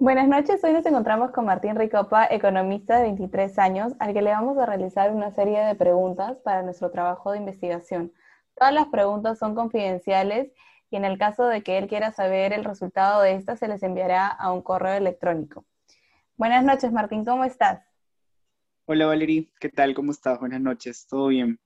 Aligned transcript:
Buenas 0.00 0.28
noches, 0.28 0.64
hoy 0.64 0.72
nos 0.72 0.86
encontramos 0.86 1.30
con 1.30 1.44
Martín 1.44 1.76
Ricopa, 1.76 2.26
economista 2.30 2.96
de 2.96 3.02
23 3.02 3.58
años, 3.58 3.92
al 3.98 4.14
que 4.14 4.22
le 4.22 4.30
vamos 4.30 4.56
a 4.56 4.64
realizar 4.64 5.12
una 5.14 5.30
serie 5.30 5.60
de 5.60 5.74
preguntas 5.74 6.38
para 6.38 6.62
nuestro 6.62 6.90
trabajo 6.90 7.32
de 7.32 7.38
investigación. 7.38 8.10
Todas 8.54 8.72
las 8.72 8.86
preguntas 8.86 9.38
son 9.38 9.54
confidenciales 9.54 10.54
y 10.90 10.96
en 10.96 11.04
el 11.04 11.18
caso 11.18 11.44
de 11.44 11.62
que 11.62 11.76
él 11.76 11.86
quiera 11.86 12.12
saber 12.12 12.54
el 12.54 12.64
resultado 12.64 13.20
de 13.20 13.34
estas, 13.34 13.58
se 13.58 13.68
les 13.68 13.82
enviará 13.82 14.26
a 14.26 14.50
un 14.50 14.62
correo 14.62 14.94
electrónico. 14.94 15.66
Buenas 16.38 16.64
noches, 16.64 16.90
Martín, 16.92 17.26
¿cómo 17.26 17.44
estás? 17.44 17.82
Hola, 18.86 19.04
Valerie, 19.04 19.50
¿qué 19.60 19.68
tal? 19.68 19.92
¿Cómo 19.92 20.12
estás? 20.12 20.40
Buenas 20.40 20.62
noches, 20.62 21.06
¿todo 21.06 21.26
bien? 21.26 21.60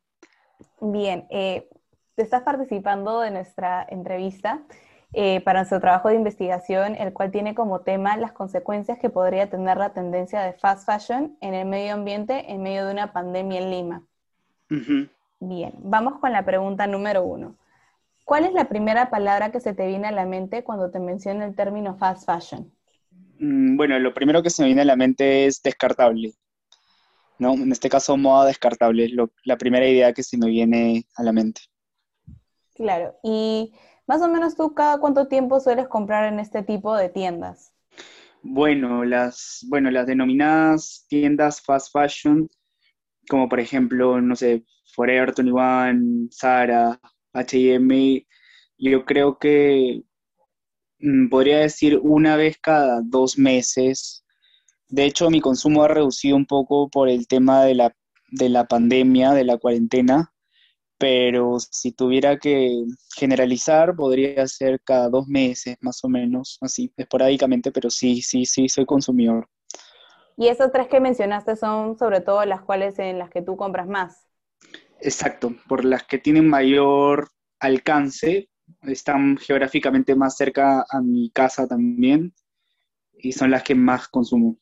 Bien, 0.80 1.24
eh, 1.30 1.68
te 2.16 2.22
estás 2.24 2.42
participando 2.42 3.20
de 3.20 3.30
nuestra 3.30 3.86
entrevista 3.88 4.60
eh, 5.16 5.40
para 5.42 5.60
nuestro 5.60 5.80
trabajo 5.80 6.08
de 6.08 6.16
investigación, 6.16 6.96
el 6.96 7.12
cual 7.12 7.30
tiene 7.30 7.54
como 7.54 7.80
tema 7.80 8.16
las 8.16 8.32
consecuencias 8.32 8.98
que 8.98 9.10
podría 9.10 9.48
tener 9.48 9.76
la 9.76 9.92
tendencia 9.92 10.42
de 10.42 10.54
fast 10.54 10.86
fashion 10.86 11.36
en 11.40 11.54
el 11.54 11.66
medio 11.66 11.94
ambiente 11.94 12.50
en 12.52 12.62
medio 12.62 12.84
de 12.86 12.92
una 12.92 13.12
pandemia 13.12 13.60
en 13.60 13.70
Lima. 13.70 14.02
Bien, 15.40 15.72
vamos 15.78 16.18
con 16.18 16.32
la 16.32 16.44
pregunta 16.44 16.86
número 16.86 17.22
uno. 17.22 17.54
¿Cuál 18.24 18.44
es 18.44 18.52
la 18.52 18.68
primera 18.68 19.08
palabra 19.10 19.52
que 19.52 19.60
se 19.60 19.72
te 19.72 19.86
viene 19.86 20.08
a 20.08 20.12
la 20.12 20.26
mente 20.26 20.64
cuando 20.64 20.90
te 20.90 20.98
menciona 20.98 21.44
el 21.44 21.54
término 21.54 21.96
fast 21.96 22.26
fashion? 22.26 22.72
Mm, 23.38 23.76
bueno, 23.76 23.98
lo 23.98 24.12
primero 24.14 24.42
que 24.42 24.50
se 24.50 24.62
me 24.62 24.66
viene 24.66 24.82
a 24.82 24.86
la 24.86 24.96
mente 24.96 25.46
es 25.46 25.62
descartable. 25.62 26.32
¿no? 27.38 27.52
En 27.54 27.70
este 27.70 27.88
caso, 27.88 28.16
moda 28.16 28.46
descartable, 28.46 29.04
es 29.04 29.12
la 29.44 29.56
primera 29.56 29.86
idea 29.86 30.12
que 30.12 30.22
se 30.22 30.38
me 30.38 30.48
viene 30.48 31.04
a 31.16 31.22
la 31.22 31.32
mente. 31.32 31.62
Claro, 32.74 33.14
y 33.22 33.72
más 34.06 34.20
o 34.22 34.28
menos 34.28 34.56
tú 34.56 34.74
cada 34.74 34.98
cuánto 34.98 35.28
tiempo 35.28 35.60
sueles 35.60 35.88
comprar 35.88 36.32
en 36.32 36.40
este 36.40 36.62
tipo 36.62 36.96
de 36.96 37.08
tiendas. 37.08 37.72
Bueno, 38.42 39.04
las, 39.04 39.64
bueno, 39.68 39.90
las 39.90 40.06
denominadas 40.06 41.06
tiendas 41.08 41.62
fast 41.62 41.90
fashion, 41.92 42.48
como 43.28 43.48
por 43.48 43.58
ejemplo, 43.58 44.20
no 44.20 44.36
sé, 44.36 44.64
Forever 44.94 45.32
21, 45.34 46.28
Zara, 46.30 47.00
H&M, 47.32 48.26
yo 48.76 49.04
creo 49.06 49.38
que 49.38 50.02
mm, 50.98 51.28
podría 51.30 51.60
decir 51.60 51.98
una 52.02 52.36
vez 52.36 52.58
cada 52.60 53.00
dos 53.02 53.38
meses. 53.38 54.24
De 54.88 55.06
hecho, 55.06 55.30
mi 55.30 55.40
consumo 55.40 55.82
ha 55.82 55.88
reducido 55.88 56.36
un 56.36 56.46
poco 56.46 56.90
por 56.90 57.08
el 57.08 57.26
tema 57.26 57.64
de 57.64 57.74
la, 57.74 57.96
de 58.30 58.50
la 58.50 58.66
pandemia, 58.66 59.32
de 59.32 59.44
la 59.44 59.56
cuarentena, 59.56 60.33
pero 61.04 61.58
si 61.58 61.92
tuviera 61.92 62.38
que 62.38 62.82
generalizar, 63.14 63.94
podría 63.94 64.46
ser 64.46 64.80
cada 64.80 65.10
dos 65.10 65.26
meses, 65.26 65.76
más 65.82 66.02
o 66.02 66.08
menos, 66.08 66.56
así, 66.62 66.90
esporádicamente, 66.96 67.70
pero 67.70 67.90
sí, 67.90 68.22
sí, 68.22 68.46
sí, 68.46 68.70
soy 68.70 68.86
consumidor. 68.86 69.46
Y 70.38 70.48
esas 70.48 70.72
tres 70.72 70.88
que 70.88 71.00
mencionaste 71.00 71.56
son 71.56 71.98
sobre 71.98 72.22
todo 72.22 72.42
las 72.46 72.62
cuales 72.62 72.98
en 72.98 73.18
las 73.18 73.28
que 73.28 73.42
tú 73.42 73.54
compras 73.54 73.86
más. 73.86 74.26
Exacto, 74.98 75.54
por 75.68 75.84
las 75.84 76.04
que 76.04 76.16
tienen 76.16 76.48
mayor 76.48 77.28
alcance, 77.60 78.48
están 78.80 79.36
geográficamente 79.36 80.14
más 80.14 80.38
cerca 80.38 80.86
a 80.88 81.02
mi 81.02 81.28
casa 81.28 81.66
también 81.66 82.32
y 83.12 83.32
son 83.32 83.50
las 83.50 83.62
que 83.62 83.74
más 83.74 84.08
consumo. 84.08 84.56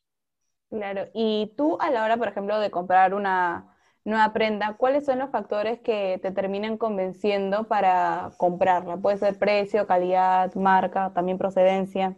Claro, 0.71 1.07
y 1.15 1.53
tú 1.57 1.79
a 1.81 1.93
la 1.93 2.03
hora, 2.03 2.17
por 2.17 2.27
ejemplo, 2.27 2.59
de 2.59 2.73
comprar 2.73 3.15
una, 3.15 3.72
nueva 4.05 4.33
prenda, 4.33 4.77
¿cuáles 4.77 5.05
son 5.05 5.19
los 5.19 5.31
factores 5.31 5.81
que 5.81 6.19
te 6.23 6.33
terminan 6.33 6.77
convenciendo 6.77 7.69
para 7.69 8.33
comprarla? 8.37 8.97
Puede 8.97 9.19
ser 9.19 9.39
precio, 9.39 9.87
calidad, 9.87 10.55
marca, 10.55 11.13
también 11.15 11.39
procedencia. 11.39 12.17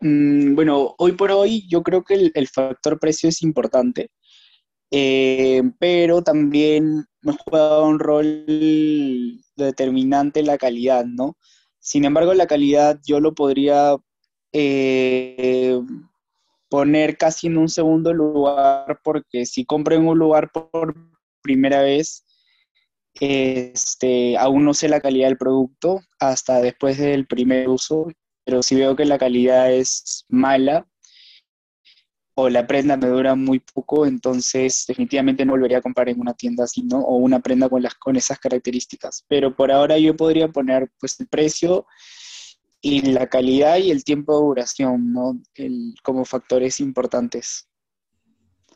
Mm, 0.00 0.54
bueno, 0.54 0.94
hoy 0.98 1.12
por 1.12 1.30
hoy 1.30 1.66
yo 1.68 1.82
creo 1.82 2.02
que 2.02 2.32
el, 2.34 2.48
factor 2.48 2.98
precio 2.98 3.28
es 3.28 3.42
importante, 3.42 4.10
eh, 4.90 5.62
pero 5.78 6.22
también 6.22 7.04
me 7.22 7.36
juega 7.44 7.82
un 7.82 7.98
rol 8.00 8.44
determinante 9.56 10.42
la 10.42 10.58
calidad, 10.58 11.04
¿no? 11.04 11.36
Sin 11.78 12.04
embargo, 12.04 12.34
la 12.34 12.46
calidad 12.46 12.98
yo 13.04 13.20
lo 13.20 13.34
podría 13.34 13.96
eh, 14.52 15.80
poner 16.68 17.16
casi 17.16 17.46
en 17.46 17.58
un 17.58 17.68
segundo 17.68 18.12
lugar 18.12 19.00
porque 19.04 19.46
si 19.46 19.64
compro 19.64 19.94
en 19.94 20.06
un 20.06 20.18
lugar 20.18 20.50
por 20.50 21.11
primera 21.42 21.82
vez, 21.82 22.24
este, 23.20 24.36
aún 24.38 24.64
no 24.64 24.74
sé 24.74 24.88
la 24.88 25.00
calidad 25.00 25.28
del 25.28 25.38
producto 25.38 26.00
hasta 26.18 26.60
después 26.60 26.98
del 26.98 27.26
primer 27.26 27.68
uso, 27.68 28.10
pero 28.44 28.62
si 28.62 28.76
veo 28.76 28.96
que 28.96 29.04
la 29.04 29.18
calidad 29.18 29.72
es 29.72 30.24
mala 30.28 30.86
o 32.34 32.48
la 32.48 32.66
prenda 32.66 32.96
me 32.96 33.08
dura 33.08 33.34
muy 33.34 33.60
poco, 33.60 34.06
entonces 34.06 34.84
definitivamente 34.88 35.44
no 35.44 35.52
volvería 35.52 35.78
a 35.78 35.82
comprar 35.82 36.08
en 36.08 36.20
una 36.20 36.34
tienda 36.34 36.64
así, 36.64 36.82
¿no? 36.82 37.00
O 37.00 37.16
una 37.16 37.40
prenda 37.40 37.68
con, 37.68 37.82
las, 37.82 37.94
con 37.94 38.16
esas 38.16 38.38
características. 38.38 39.24
Pero 39.28 39.54
por 39.54 39.70
ahora 39.70 39.98
yo 39.98 40.16
podría 40.16 40.48
poner 40.48 40.90
pues 40.98 41.20
el 41.20 41.28
precio 41.28 41.86
y 42.80 43.02
la 43.02 43.28
calidad 43.28 43.76
y 43.78 43.90
el 43.90 44.02
tiempo 44.02 44.32
de 44.32 44.46
duración, 44.46 45.12
¿no? 45.12 45.38
como 46.02 46.24
factores 46.24 46.80
importantes. 46.80 47.68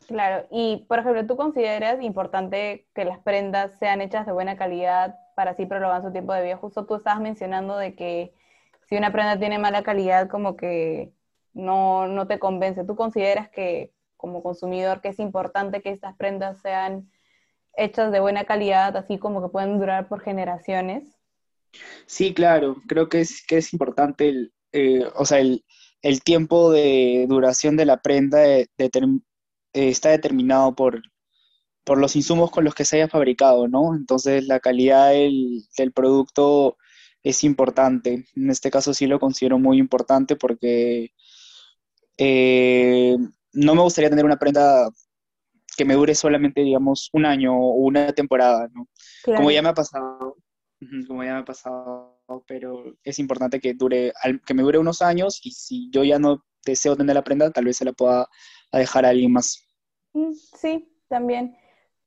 Claro, 0.07 0.47
y 0.49 0.85
por 0.87 0.99
ejemplo, 0.99 1.27
¿tú 1.27 1.35
consideras 1.35 2.01
importante 2.01 2.87
que 2.95 3.03
las 3.03 3.19
prendas 3.19 3.77
sean 3.77 4.01
hechas 4.01 4.25
de 4.25 4.31
buena 4.31 4.55
calidad 4.55 5.15
para 5.35 5.51
así 5.51 5.65
prolongar 5.65 6.01
su 6.01 6.11
tiempo 6.11 6.33
de 6.33 6.43
vida? 6.43 6.57
Justo 6.57 6.85
tú 6.85 6.95
estabas 6.95 7.21
mencionando 7.21 7.77
de 7.77 7.93
que 7.93 8.33
si 8.87 8.95
una 8.95 9.11
prenda 9.11 9.37
tiene 9.37 9.59
mala 9.59 9.83
calidad, 9.83 10.29
como 10.29 10.55
que 10.55 11.11
no, 11.53 12.07
no 12.07 12.25
te 12.25 12.39
convence. 12.39 12.85
¿Tú 12.85 12.95
consideras 12.95 13.49
que 13.49 13.91
como 14.15 14.41
consumidor 14.41 15.01
que 15.01 15.09
es 15.09 15.19
importante 15.19 15.81
que 15.81 15.91
estas 15.91 16.15
prendas 16.15 16.61
sean 16.61 17.11
hechas 17.75 18.11
de 18.11 18.21
buena 18.21 18.45
calidad, 18.45 18.95
así 18.95 19.17
como 19.19 19.41
que 19.41 19.49
pueden 19.49 19.77
durar 19.77 20.07
por 20.07 20.21
generaciones? 20.21 21.17
Sí, 22.05 22.33
claro, 22.33 22.77
creo 22.87 23.09
que 23.09 23.21
es, 23.21 23.45
que 23.45 23.57
es 23.57 23.73
importante 23.73 24.29
el, 24.29 24.53
eh, 24.71 25.03
o 25.15 25.25
sea, 25.25 25.39
el, 25.39 25.63
el, 26.01 26.23
tiempo 26.23 26.71
de 26.71 27.25
duración 27.27 27.75
de 27.75 27.85
la 27.85 27.97
prenda 27.97 28.39
de, 28.39 28.69
de, 28.77 28.89
eh, 29.77 29.89
está 29.89 30.09
determinado 30.09 30.73
por, 30.73 31.03
por 31.83 31.99
los 31.99 32.15
insumos 32.15 32.49
con 32.49 32.63
los 32.63 32.73
que 32.73 32.83
se 32.83 32.95
haya 32.97 33.07
fabricado, 33.07 33.67
¿no? 33.67 33.93
Entonces 33.95 34.47
la 34.47 34.59
calidad 34.59 35.11
del, 35.11 35.91
producto 35.93 36.77
es 37.21 37.43
importante. 37.43 38.25
En 38.35 38.49
este 38.49 38.71
caso 38.71 38.95
sí 38.95 39.05
lo 39.05 39.19
considero 39.19 39.59
muy 39.59 39.77
importante 39.77 40.35
porque 40.35 41.11
eh, 42.17 43.17
no 43.53 43.75
me 43.75 43.83
gustaría 43.83 44.09
tener 44.09 44.25
una 44.25 44.37
prenda 44.39 44.89
que 45.77 45.85
me 45.85 45.93
dure 45.93 46.15
solamente, 46.15 46.61
digamos, 46.61 47.09
un 47.13 47.27
año 47.27 47.55
o 47.55 47.75
una 47.75 48.13
temporada, 48.13 48.67
¿no? 48.73 48.87
Como 49.35 49.51
ya 49.51 49.61
me 49.61 49.69
ha 49.69 49.75
pasado, 49.75 50.37
como 51.07 51.23
ya 51.23 51.33
me 51.33 51.39
ha 51.41 51.45
pasado, 51.45 52.19
pero 52.47 52.97
es 53.03 53.19
importante 53.19 53.59
que 53.59 53.75
dure, 53.75 54.11
que 54.43 54.53
me 54.55 54.63
dure 54.63 54.79
unos 54.79 55.03
años 55.03 55.39
y 55.43 55.51
si 55.51 55.91
yo 55.91 56.03
ya 56.03 56.17
no 56.17 56.43
deseo 56.65 56.95
tener 56.95 57.15
la 57.15 57.23
prenda, 57.23 57.51
tal 57.51 57.65
vez 57.65 57.77
se 57.77 57.85
la 57.85 57.93
pueda 57.93 58.27
dejar 58.71 59.05
a 59.05 59.09
alguien 59.09 59.31
más. 59.31 59.66
Mm, 60.17 60.33
sí, 60.33 60.91
también. 61.07 61.57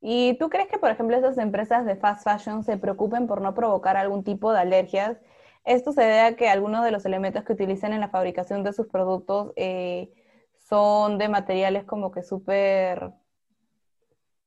¿Y 0.01 0.35
tú 0.39 0.49
crees 0.51 0.69
que, 0.69 0.79
por 0.79 0.91
ejemplo, 0.91 1.17
esas 1.17 1.39
empresas 1.39 1.85
de 1.87 1.97
fast 1.97 2.25
fashion 2.25 2.65
se 2.65 2.77
preocupen 2.79 3.27
por 3.27 3.41
no 3.41 3.55
provocar 3.55 3.97
algún 3.97 4.25
tipo 4.25 4.53
de 4.53 4.61
alergias? 4.61 5.19
Esto 5.65 5.93
se 5.93 6.03
debe 6.03 6.21
a 6.21 6.37
que 6.37 6.49
algunos 6.49 6.85
de 6.85 6.91
los 6.91 7.05
elementos 7.07 7.45
que 7.45 7.53
utilizan 7.53 7.93
en 7.93 8.01
la 8.01 8.09
fabricación 8.09 8.65
de 8.65 8.73
sus 8.73 8.89
productos 8.89 9.53
eh, 9.57 10.11
son 10.59 11.19
de 11.19 11.29
materiales 11.29 11.85
como 11.85 12.11
que 12.11 12.23
súper, 12.23 13.13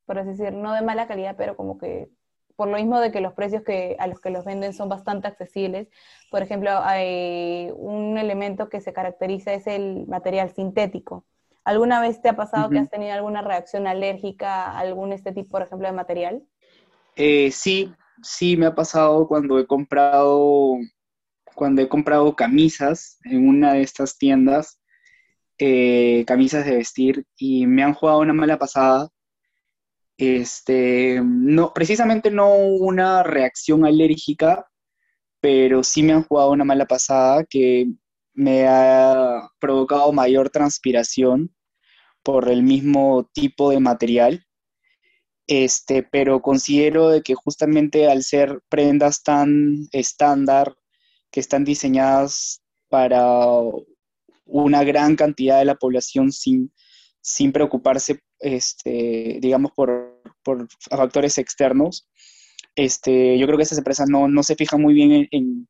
por 0.06 0.18
así 0.20 0.30
decir, 0.32 0.54
no 0.54 0.74
de 0.74 0.82
mala 0.82 1.08
calidad, 1.08 1.36
pero 1.38 1.56
como 1.56 1.78
que 1.78 2.10
por 2.56 2.68
lo 2.68 2.78
mismo 2.78 3.00
de 3.00 3.12
que 3.12 3.22
los 3.22 3.34
precios 3.34 3.64
que, 3.64 3.96
a 4.00 4.08
los 4.08 4.20
que 4.20 4.30
los 4.30 4.46
venden 4.46 4.74
son 4.74 4.90
bastante 4.90 5.28
accesibles. 5.28 5.88
Por 6.30 6.42
ejemplo, 6.44 6.72
hay 6.84 7.72
un 7.76 8.18
elemento 8.18 8.70
que 8.70 8.82
se 8.82 8.94
caracteriza 8.94 9.54
es 9.54 9.66
el 9.68 10.06
material 10.08 10.52
sintético. 10.52 11.26
¿Alguna 11.66 12.02
vez 12.02 12.22
te 12.22 12.30
ha 12.30 12.36
pasado 12.36 12.70
que 12.70 12.80
has 12.80 12.90
tenido 12.90 13.14
alguna 13.14 13.42
reacción 13.42 13.88
alérgica 13.88 14.66
a 14.66 14.80
algún 14.80 15.14
este 15.14 15.32
tipo, 15.32 15.50
por 15.50 15.62
ejemplo, 15.62 15.88
de 15.88 15.94
material? 15.94 16.44
Eh, 17.16 17.52
sí, 17.52 17.94
sí 18.22 18.58
me 18.58 18.66
ha 18.66 18.76
pasado 18.76 19.28
cuando 19.28 19.60
he 19.60 19.66
comprado 19.66 20.78
cuando 21.56 21.82
he 21.82 21.88
comprado 21.88 22.36
camisas 22.36 23.20
en 23.24 23.48
una 23.48 23.74
de 23.74 23.82
estas 23.82 24.18
tiendas, 24.18 24.82
eh, 25.58 26.24
camisas 26.26 26.66
de 26.66 26.78
vestir, 26.78 27.26
y 27.38 27.68
me 27.68 27.84
han 27.84 27.94
jugado 27.94 28.20
una 28.20 28.34
mala 28.34 28.58
pasada. 28.58 29.10
Este, 30.18 31.22
no, 31.24 31.74
precisamente 31.74 32.32
no 32.32 32.56
una 32.56 33.24
reacción 33.24 33.86
alérgica, 33.86 34.68
pero 35.42 35.84
sí 35.84 36.04
me 36.04 36.14
han 36.14 36.24
jugado 36.24 36.52
una 36.52 36.64
mala 36.64 36.86
pasada 36.86 37.44
que 37.44 37.88
me 38.34 38.68
ha 38.68 39.50
provocado 39.60 40.12
mayor 40.12 40.50
transpiración 40.50 41.54
por 42.24 42.50
el 42.50 42.64
mismo 42.64 43.30
tipo 43.34 43.70
de 43.70 43.80
material. 43.80 44.46
Este, 45.46 46.04
pero 46.04 46.42
considero 46.42 47.10
de 47.10 47.22
que 47.22 47.36
justamente 47.36 48.10
al 48.10 48.24
ser 48.24 48.62
prendas 48.70 49.24
tan 49.24 49.88
estándar, 49.92 50.74
que 51.32 51.40
están 51.42 51.66
diseñadas 51.66 52.64
para 52.90 53.36
una 54.46 54.84
gran 54.84 55.16
cantidad 55.16 55.60
de 55.60 55.66
la 55.66 55.76
población 55.76 56.32
sin, 56.32 56.72
sin 57.22 57.52
preocuparse, 57.52 58.20
este, 58.40 59.40
digamos, 59.42 59.72
por, 59.76 60.22
por 60.44 60.68
factores 60.90 61.38
externos. 61.38 62.08
Este, 62.76 63.38
yo 63.38 63.46
creo 63.48 63.58
que 63.58 63.64
esas 63.64 63.78
empresas 63.78 64.08
no, 64.10 64.28
no 64.28 64.44
se 64.44 64.56
fijan 64.56 64.82
muy 64.82 64.94
bien 64.94 65.12
en, 65.12 65.28
en, 65.32 65.68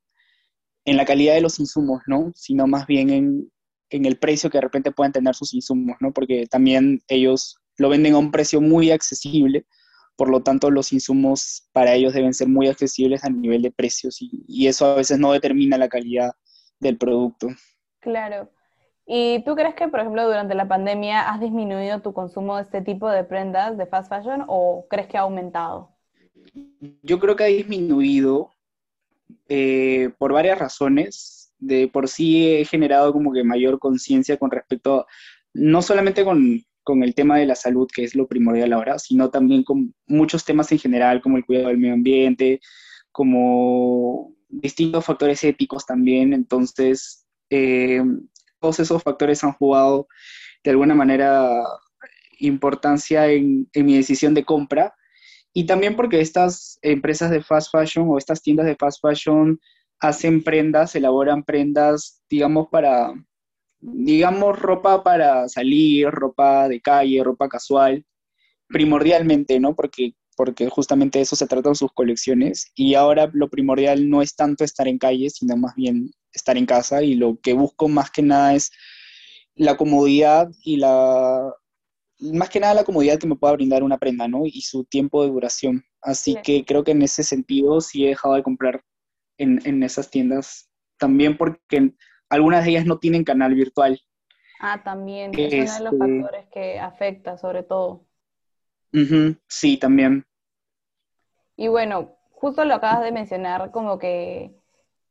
la 0.84 1.04
calidad 1.04 1.34
de 1.34 1.40
los 1.40 1.58
insumos, 1.58 2.02
¿no? 2.06 2.32
Sino 2.34 2.66
más 2.66 2.86
bien 2.86 3.10
en, 3.10 3.52
en 3.90 4.04
el 4.04 4.16
precio 4.16 4.50
que 4.50 4.58
de 4.58 4.62
repente 4.62 4.92
pueden 4.92 5.12
tener 5.12 5.34
sus 5.34 5.54
insumos, 5.54 5.96
¿no? 6.00 6.12
Porque 6.12 6.46
también 6.46 7.02
ellos 7.08 7.58
lo 7.78 7.88
venden 7.88 8.14
a 8.14 8.18
un 8.18 8.30
precio 8.30 8.60
muy 8.60 8.90
accesible, 8.90 9.66
por 10.16 10.28
lo 10.28 10.42
tanto 10.42 10.70
los 10.70 10.92
insumos 10.92 11.68
para 11.72 11.94
ellos 11.94 12.12
deben 12.12 12.34
ser 12.34 12.48
muy 12.48 12.68
accesibles 12.68 13.24
a 13.24 13.30
nivel 13.30 13.62
de 13.62 13.72
precios 13.72 14.18
y, 14.20 14.66
eso 14.66 14.86
a 14.86 14.94
veces 14.94 15.18
no 15.18 15.32
determina 15.32 15.76
la 15.76 15.88
calidad 15.88 16.32
del 16.80 16.98
producto. 16.98 17.48
Claro. 18.00 18.50
¿Y 19.06 19.44
tú 19.44 19.54
crees 19.54 19.74
que, 19.74 19.88
por 19.88 20.00
ejemplo, 20.00 20.24
durante 20.24 20.54
la 20.54 20.66
pandemia 20.66 21.28
has 21.30 21.40
disminuido 21.40 22.00
tu 22.00 22.14
consumo 22.14 22.56
de 22.56 22.62
este 22.62 22.80
tipo 22.80 23.08
de 23.08 23.24
prendas 23.24 23.76
de 23.76 23.86
fast 23.86 24.08
fashion 24.08 24.44
o 24.46 24.86
crees 24.88 25.08
que 25.08 25.18
ha 25.18 25.22
aumentado? 25.22 25.90
Yo 27.02 27.18
creo 27.18 27.36
que 27.36 27.44
ha 27.44 27.48
disminuido 27.48 28.50
eh, 29.48 30.10
por 30.18 30.32
varias 30.32 30.58
razones. 30.58 31.52
De 31.58 31.88
por 31.88 32.08
sí 32.08 32.46
he 32.46 32.64
generado 32.64 33.12
como 33.12 33.32
que 33.32 33.44
mayor 33.44 33.78
conciencia 33.78 34.36
con 34.36 34.50
respecto, 34.50 35.06
no 35.54 35.82
solamente 35.82 36.24
con, 36.24 36.62
con 36.82 37.02
el 37.02 37.14
tema 37.14 37.38
de 37.38 37.46
la 37.46 37.54
salud, 37.54 37.88
que 37.92 38.04
es 38.04 38.14
lo 38.14 38.26
primordial 38.28 38.72
ahora, 38.72 38.98
sino 38.98 39.30
también 39.30 39.64
con 39.64 39.94
muchos 40.06 40.44
temas 40.44 40.70
en 40.72 40.78
general, 40.78 41.22
como 41.22 41.36
el 41.36 41.44
cuidado 41.44 41.68
del 41.68 41.78
medio 41.78 41.94
ambiente, 41.94 42.60
como 43.10 44.34
distintos 44.48 45.04
factores 45.04 45.42
éticos 45.44 45.86
también. 45.86 46.32
Entonces, 46.34 47.26
eh, 47.50 48.02
todos 48.60 48.80
esos 48.80 49.02
factores 49.02 49.42
han 49.42 49.52
jugado 49.52 50.06
de 50.62 50.70
alguna 50.70 50.94
manera 50.94 51.62
importancia 52.38 53.28
en, 53.28 53.68
en, 53.72 53.86
mi 53.86 53.96
decisión 53.96 54.34
de 54.34 54.44
compra. 54.44 54.94
Y 55.54 55.66
también 55.66 55.94
porque 55.94 56.20
estas 56.20 56.78
empresas 56.82 57.30
de 57.30 57.42
fast 57.42 57.70
fashion 57.70 58.06
o 58.08 58.18
estas 58.18 58.42
tiendas 58.42 58.66
de 58.66 58.76
fast 58.76 59.00
fashion 59.00 59.60
hacen 60.00 60.42
prendas, 60.42 60.96
elaboran 60.96 61.44
prendas, 61.44 62.22
digamos, 62.28 62.68
para, 62.70 63.14
digamos, 63.80 64.58
ropa 64.58 65.02
para 65.04 65.48
salir, 65.48 66.10
ropa 66.10 66.68
de 66.68 66.80
calle, 66.80 67.22
ropa 67.22 67.48
casual, 67.48 68.04
primordialmente, 68.68 69.60
¿no? 69.60 69.76
Porque, 69.76 70.14
porque 70.36 70.68
justamente 70.68 71.20
eso 71.20 71.36
se 71.36 71.46
trata 71.46 71.68
en 71.68 71.76
sus 71.76 71.92
colecciones. 71.92 72.72
Y 72.74 72.94
ahora 72.94 73.30
lo 73.32 73.48
primordial 73.48 74.10
no 74.10 74.22
es 74.22 74.34
tanto 74.34 74.64
estar 74.64 74.88
en 74.88 74.98
calle, 74.98 75.30
sino 75.30 75.56
más 75.56 75.76
bien 75.76 76.10
estar 76.32 76.56
en 76.58 76.66
casa. 76.66 77.02
Y 77.02 77.14
lo 77.14 77.38
que 77.40 77.52
busco 77.52 77.88
más 77.88 78.10
que 78.10 78.22
nada 78.22 78.54
es 78.54 78.72
la 79.54 79.76
comodidad 79.76 80.50
y 80.64 80.78
la... 80.78 81.54
Más 82.32 82.48
que 82.48 82.60
nada 82.60 82.74
la 82.74 82.84
comodidad 82.84 83.18
que 83.18 83.26
me 83.26 83.36
pueda 83.36 83.54
brindar 83.54 83.82
una 83.82 83.98
prenda, 83.98 84.26
¿no? 84.28 84.46
Y 84.46 84.62
su 84.62 84.84
tiempo 84.84 85.22
de 85.22 85.30
duración. 85.30 85.84
Así 86.00 86.36
que 86.42 86.64
creo 86.64 86.84
que 86.84 86.92
en 86.92 87.02
ese 87.02 87.22
sentido 87.22 87.80
sí 87.80 88.04
he 88.04 88.08
dejado 88.08 88.34
de 88.34 88.42
comprar 88.42 88.82
en, 89.38 89.60
en 89.64 89.82
esas 89.82 90.10
tiendas. 90.10 90.70
También 90.98 91.36
porque 91.36 91.92
algunas 92.28 92.64
de 92.64 92.70
ellas 92.70 92.86
no 92.86 92.98
tienen 92.98 93.24
canal 93.24 93.54
virtual. 93.54 94.00
Ah, 94.60 94.82
también, 94.82 95.32
es 95.36 95.52
uno 95.52 95.74
de 95.74 95.80
los 95.84 95.92
este 95.92 95.98
factores 95.98 96.46
que 96.48 96.80
afecta 96.80 97.36
sobre 97.36 97.62
todo. 97.62 98.06
sí, 99.48 99.76
también. 99.76 100.24
Y 101.56 101.68
bueno, 101.68 102.16
justo 102.30 102.64
lo 102.64 102.74
acabas 102.74 103.04
de 103.04 103.12
mencionar, 103.12 103.70
como 103.70 103.98
que, 103.98 104.54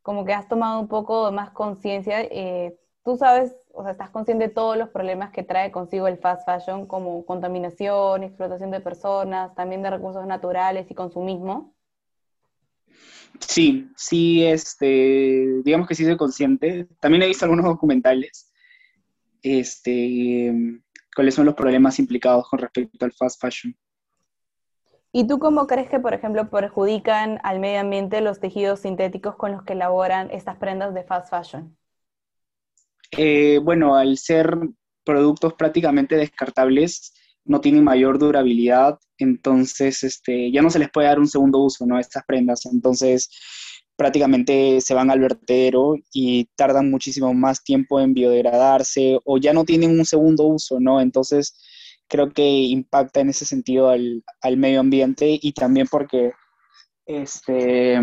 como 0.02 0.26
que 0.26 0.34
has 0.34 0.48
tomado 0.48 0.80
un 0.80 0.88
poco 0.88 1.32
más 1.32 1.52
conciencia. 1.52 2.22
Eh, 2.22 2.78
tú 3.04 3.16
sabes, 3.16 3.56
o 3.74 3.82
sea, 3.82 3.92
estás 3.92 4.12
consciente 4.12 4.48
de 4.48 4.54
todos 4.54 4.78
los 4.78 4.90
problemas 4.90 5.32
que 5.32 5.44
trae 5.44 5.72
consigo 5.72 6.08
el 6.08 6.20
fast 6.20 6.46
fashion, 6.46 6.86
como 6.86 7.26
contaminación, 7.26 8.24
explotación 8.24 8.70
de 8.70 8.80
personas, 8.80 9.54
también 9.56 9.82
de 9.82 9.90
recursos 9.90 10.26
naturales 10.28 10.90
y 10.90 10.94
consumismo. 10.94 11.74
Sí, 13.40 13.90
sí, 13.96 14.46
este, 14.46 15.62
digamos 15.64 15.88
que 15.88 15.96
sí 15.96 16.06
soy 16.06 16.16
consciente. 16.18 16.88
También 17.00 17.24
he 17.24 17.28
visto 17.28 17.46
algunos 17.46 17.66
documentales, 17.66 18.54
este, 19.42 20.54
cuáles 21.16 21.34
son 21.34 21.48
los 21.48 21.56
problemas 21.56 21.98
implicados 21.98 22.48
con 22.48 22.60
respecto 22.60 23.06
al 23.06 23.12
fast 23.12 23.42
fashion. 23.42 23.76
¿Y 25.12 25.28
tú 25.28 25.40
cómo 25.40 25.66
crees 25.66 25.90
que, 25.90 26.00
por 26.00 26.14
ejemplo, 26.14 26.50
perjudican 26.50 27.40
al 27.44 27.60
medio 27.60 27.80
ambiente 27.80 28.22
los 28.22 28.40
tejidos 28.40 28.82
sintéticos 28.82 29.36
con 29.36 29.52
los 29.52 29.64
que 29.64 29.74
elaboran 29.74 30.30
estas 30.32 30.58
prendas 30.58 30.94
de 30.94 31.04
fast 31.04 31.30
fashion? 31.30 31.76
Eh, 33.18 33.60
bueno, 33.64 33.96
al 33.96 34.18
ser 34.18 34.58
productos 35.04 35.54
prácticamente 35.54 36.16
descartables, 36.16 37.14
no 37.46 37.60
tienen 37.62 37.84
mayor 37.84 38.20
durabilidad, 38.20 39.00
entonces 39.18 40.04
este, 40.04 40.52
ya 40.52 40.62
no 40.62 40.70
se 40.70 40.80
les 40.80 40.90
puede 40.90 41.08
dar 41.08 41.20
un 41.20 41.28
segundo 41.28 41.60
uso, 41.60 41.86
¿no? 41.86 42.00
Estas 42.00 42.24
prendas, 42.26 42.66
entonces 42.66 43.30
prácticamente 43.96 44.82
se 44.82 44.94
van 44.94 45.12
al 45.12 45.20
vertedero 45.20 45.96
y 46.14 46.46
tardan 46.56 46.90
muchísimo 46.90 47.34
más 47.34 47.64
tiempo 47.64 48.00
en 48.00 48.14
biodegradarse 48.14 49.20
o 49.26 49.38
ya 49.38 49.54
no 49.54 49.66
tienen 49.66 49.92
un 50.00 50.06
segundo 50.06 50.46
uso, 50.46 50.80
¿no? 50.80 51.00
Entonces 51.02 51.56
creo 52.08 52.32
que 52.32 52.44
impacta 52.44 53.22
en 53.22 53.30
ese 53.30 53.46
sentido 53.46 53.90
al, 53.90 54.24
medio 54.58 54.80
ambiente 54.80 55.38
y 55.42 55.54
también 55.54 55.88
porque 55.90 56.32
este, 57.06 58.00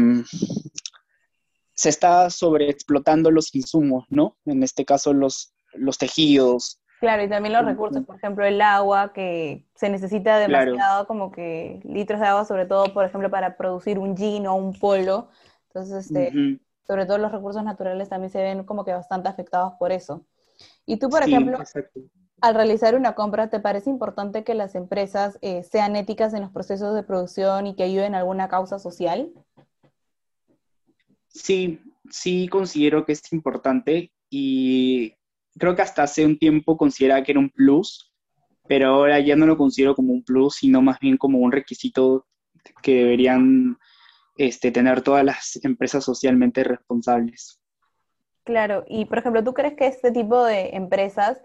se 1.80 1.88
está 1.88 2.28
sobreexplotando 2.28 3.30
los 3.30 3.54
insumos, 3.54 4.04
¿no? 4.10 4.36
En 4.44 4.62
este 4.62 4.84
caso 4.84 5.14
los, 5.14 5.54
los 5.72 5.96
tejidos, 5.96 6.78
Claro, 7.00 7.22
y 7.22 7.30
también 7.30 7.54
los 7.54 7.64
recursos, 7.64 8.04
por 8.04 8.16
ejemplo, 8.16 8.44
el 8.44 8.60
agua, 8.60 9.14
que 9.14 9.64
se 9.74 9.88
necesita 9.88 10.38
demasiado, 10.38 11.06
como 11.06 11.32
que 11.32 11.80
litros 11.82 12.20
de 12.20 12.26
agua, 12.26 12.44
sobre 12.44 12.66
todo, 12.66 12.92
por 12.92 13.06
ejemplo, 13.06 13.30
para 13.30 13.56
producir 13.56 13.98
un 13.98 14.14
jean 14.14 14.46
o 14.46 14.54
un 14.54 14.78
polo. 14.78 15.30
Entonces, 15.68 16.04
este, 16.04 16.60
sobre 16.86 17.06
todo 17.06 17.16
los 17.16 17.32
recursos 17.32 17.64
naturales 17.64 18.10
también 18.10 18.30
se 18.30 18.42
ven 18.42 18.64
como 18.64 18.84
que 18.84 18.92
bastante 18.92 19.30
afectados 19.30 19.72
por 19.78 19.92
eso. 19.92 20.26
Y 20.84 20.98
tú, 20.98 21.08
por 21.08 21.22
ejemplo, 21.22 21.56
al 22.42 22.54
realizar 22.54 22.94
una 22.94 23.14
compra, 23.14 23.48
¿te 23.48 23.60
parece 23.60 23.88
importante 23.88 24.44
que 24.44 24.52
las 24.52 24.74
empresas 24.74 25.38
eh, 25.40 25.62
sean 25.62 25.96
éticas 25.96 26.34
en 26.34 26.42
los 26.42 26.50
procesos 26.50 26.94
de 26.94 27.02
producción 27.02 27.66
y 27.66 27.74
que 27.76 27.84
ayuden 27.84 28.14
a 28.14 28.18
alguna 28.18 28.48
causa 28.48 28.78
social? 28.78 29.30
Sí, 31.32 31.80
sí 32.10 32.48
considero 32.48 33.04
que 33.04 33.12
es 33.12 33.32
importante 33.32 34.12
y 34.28 35.14
creo 35.58 35.74
que 35.74 35.82
hasta 35.82 36.02
hace 36.02 36.26
un 36.26 36.38
tiempo 36.38 36.76
consideraba 36.76 37.22
que 37.22 37.32
era 37.32 37.40
un 37.40 37.50
plus, 37.50 38.12
pero 38.68 38.88
ahora 38.88 39.18
ya 39.20 39.36
no 39.36 39.46
lo 39.46 39.56
considero 39.56 39.94
como 39.94 40.12
un 40.12 40.22
plus, 40.22 40.56
sino 40.56 40.82
más 40.82 40.98
bien 41.00 41.16
como 41.16 41.38
un 41.38 41.52
requisito 41.52 42.26
que 42.82 42.94
deberían 42.94 43.78
este, 44.36 44.70
tener 44.70 45.02
todas 45.02 45.24
las 45.24 45.58
empresas 45.64 46.04
socialmente 46.04 46.64
responsables. 46.64 47.60
Claro, 48.44 48.84
y 48.88 49.04
por 49.04 49.18
ejemplo, 49.18 49.44
¿tú 49.44 49.54
crees 49.54 49.74
que 49.74 49.86
este 49.86 50.12
tipo 50.12 50.44
de 50.44 50.70
empresas 50.74 51.40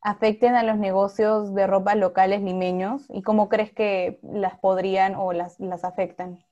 afecten 0.00 0.54
a 0.54 0.62
los 0.62 0.76
negocios 0.76 1.54
de 1.54 1.66
ropa 1.66 1.94
locales 1.94 2.42
limeños? 2.42 3.06
¿Y 3.08 3.22
cómo 3.22 3.48
crees 3.48 3.72
que 3.72 4.18
las 4.22 4.58
podrían 4.58 5.14
o 5.14 5.32
las, 5.32 5.58
las 5.60 5.84
afectan? 5.84 6.44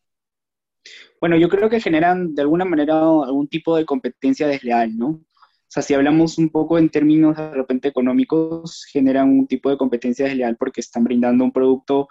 Bueno, 1.20 1.36
yo 1.36 1.48
creo 1.48 1.68
que 1.68 1.80
generan 1.80 2.34
de 2.34 2.42
alguna 2.42 2.64
manera 2.64 2.98
algún 2.98 3.48
tipo 3.48 3.76
de 3.76 3.84
competencia 3.84 4.46
desleal, 4.46 4.96
¿no? 4.96 5.08
O 5.08 5.72
sea, 5.72 5.82
si 5.82 5.94
hablamos 5.94 6.38
un 6.38 6.48
poco 6.48 6.78
en 6.78 6.88
términos 6.88 7.36
de 7.36 7.52
repente 7.52 7.88
económicos, 7.88 8.84
generan 8.90 9.28
un 9.30 9.46
tipo 9.46 9.70
de 9.70 9.76
competencia 9.76 10.26
desleal 10.26 10.56
porque 10.56 10.80
están 10.80 11.04
brindando 11.04 11.44
un 11.44 11.52
producto 11.52 12.08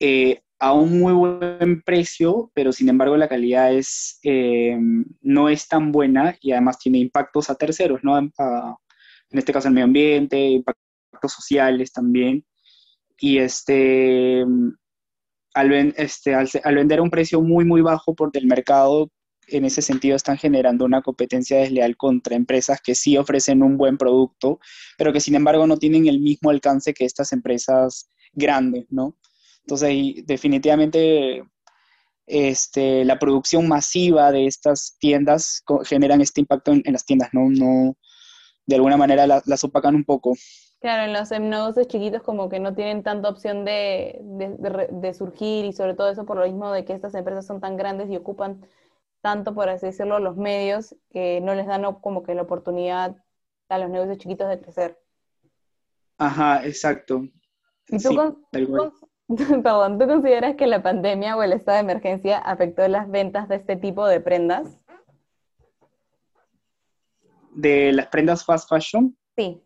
eh, 0.00 0.40
a 0.58 0.72
un 0.72 0.98
muy 0.98 1.12
buen 1.12 1.82
precio, 1.82 2.50
pero 2.54 2.72
sin 2.72 2.88
embargo 2.88 3.16
la 3.16 3.28
calidad 3.28 3.72
es, 3.72 4.18
eh, 4.24 4.76
no 5.20 5.48
es 5.48 5.68
tan 5.68 5.92
buena 5.92 6.36
y 6.40 6.50
además 6.52 6.78
tiene 6.78 6.98
impactos 6.98 7.48
a 7.48 7.54
terceros, 7.54 8.00
¿no? 8.02 8.18
en 8.18 8.32
este 9.30 9.52
caso 9.52 9.68
el 9.68 9.74
medio 9.74 9.84
ambiente, 9.84 10.48
impactos 10.48 11.32
sociales 11.32 11.92
también. 11.92 12.44
Y 13.20 13.38
este, 13.38 14.44
al, 15.58 15.72
este, 15.96 16.34
al, 16.34 16.74
vender 16.74 17.00
a 17.00 17.02
un 17.02 17.10
precio 17.10 17.40
muy, 17.40 17.64
muy 17.64 17.80
bajo 17.80 18.14
por 18.14 18.30
el 18.34 18.46
mercado, 18.46 19.10
en 19.48 19.64
ese 19.64 19.82
sentido 19.82 20.14
están 20.14 20.38
generando 20.38 20.84
una 20.84 21.02
competencia 21.02 21.58
desleal 21.58 21.96
contra 21.96 22.36
empresas 22.36 22.80
que 22.80 22.94
sí 22.94 23.16
ofrecen 23.16 23.62
un 23.62 23.76
buen 23.76 23.98
producto, 23.98 24.60
pero 24.96 25.12
que 25.12 25.20
sin 25.20 25.34
embargo 25.34 25.66
no 25.66 25.76
tienen 25.76 26.06
el 26.06 26.20
mismo 26.20 26.50
alcance 26.50 26.94
que 26.94 27.04
estas 27.04 27.32
empresas 27.32 28.08
grandes, 28.32 28.86
¿no? 28.90 29.16
Entonces, 29.62 30.24
definitivamente 30.26 31.42
este, 32.26 33.04
la 33.04 33.18
producción 33.18 33.66
masiva 33.66 34.30
de 34.30 34.46
estas 34.46 34.96
tiendas 35.00 35.64
generan 35.84 36.20
este 36.20 36.40
impacto 36.40 36.72
en, 36.72 36.82
las 36.86 37.04
tiendas, 37.04 37.30
¿no? 37.32 37.50
no 37.50 37.96
de 38.66 38.76
alguna 38.76 38.96
manera 38.96 39.26
las 39.26 39.64
opacan 39.64 39.94
un 39.94 40.04
poco. 40.04 40.34
Claro, 40.80 41.04
en 41.04 41.12
los 41.12 41.30
negocios 41.30 41.88
chiquitos 41.88 42.22
como 42.22 42.48
que 42.48 42.60
no 42.60 42.72
tienen 42.72 43.02
tanta 43.02 43.28
opción 43.28 43.64
de, 43.64 44.20
de, 44.20 45.14
surgir 45.14 45.64
y 45.64 45.72
sobre 45.72 45.94
todo 45.94 46.08
eso 46.08 46.24
por 46.24 46.36
lo 46.36 46.44
mismo 46.44 46.70
de 46.70 46.84
que 46.84 46.92
estas 46.92 47.14
empresas 47.16 47.46
son 47.46 47.60
tan 47.60 47.76
grandes 47.76 48.08
y 48.08 48.16
ocupan 48.16 48.64
tanto, 49.20 49.54
por 49.54 49.68
así 49.68 49.86
decirlo, 49.86 50.20
los 50.20 50.36
medios 50.36 50.94
que 51.10 51.40
no 51.40 51.56
les 51.56 51.66
dan 51.66 51.82
como 51.94 52.22
que 52.22 52.36
la 52.36 52.42
oportunidad 52.42 53.16
a 53.68 53.78
los 53.78 53.90
negocios 53.90 54.18
chiquitos 54.18 54.48
de 54.48 54.60
crecer. 54.60 54.98
Ajá, 56.16 56.64
exacto. 56.64 57.26
¿Y 57.88 57.98
tú, 58.00 58.44
perdón, 58.52 59.98
¿tú 59.98 60.06
consideras 60.06 60.54
que 60.54 60.68
la 60.68 60.82
pandemia 60.82 61.36
o 61.36 61.42
el 61.42 61.54
estado 61.54 61.76
de 61.76 61.82
emergencia 61.82 62.38
afectó 62.38 62.86
las 62.86 63.10
ventas 63.10 63.48
de 63.48 63.56
este 63.56 63.74
tipo 63.74 64.06
de 64.06 64.20
prendas? 64.20 64.84
¿De 67.50 67.92
las 67.92 68.06
prendas 68.06 68.44
fast 68.44 68.68
fashion? 68.68 69.16
Sí. 69.36 69.60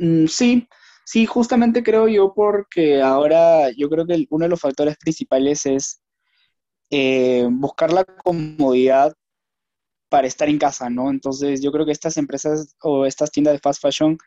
Mm, 0.00 0.26
sí, 0.28 0.66
sí, 1.04 1.26
justamente 1.26 1.82
creo 1.82 2.08
yo 2.08 2.32
porque 2.34 3.02
ahora 3.02 3.70
yo 3.76 3.90
creo 3.90 4.06
que 4.06 4.26
uno 4.30 4.44
de 4.44 4.48
los 4.48 4.60
factores 4.60 4.96
principales 4.96 5.66
es 5.66 6.02
eh, 6.90 7.46
buscar 7.50 7.92
la 7.92 8.04
comodidad 8.04 9.14
para 10.10 10.26
estar 10.26 10.48
en 10.48 10.58
casa, 10.58 10.90
¿no? 10.90 11.10
Entonces 11.10 11.62
yo 11.62 11.72
creo 11.72 11.86
que 11.86 11.92
estas 11.92 12.16
empresas 12.16 12.76
o 12.82 13.06
estas 13.06 13.30
tiendas 13.32 13.54
de 13.54 13.60
fast 13.60 13.82
fashion 13.82 14.18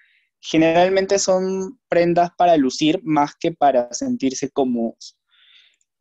generalmente 0.42 1.20
son 1.20 1.80
prendas 1.90 2.32
para 2.38 2.58
lucir 2.58 3.02
más 3.04 3.36
que 3.40 3.52
para 3.54 3.92
sentirse 3.94 4.50
cómodos. 4.52 5.18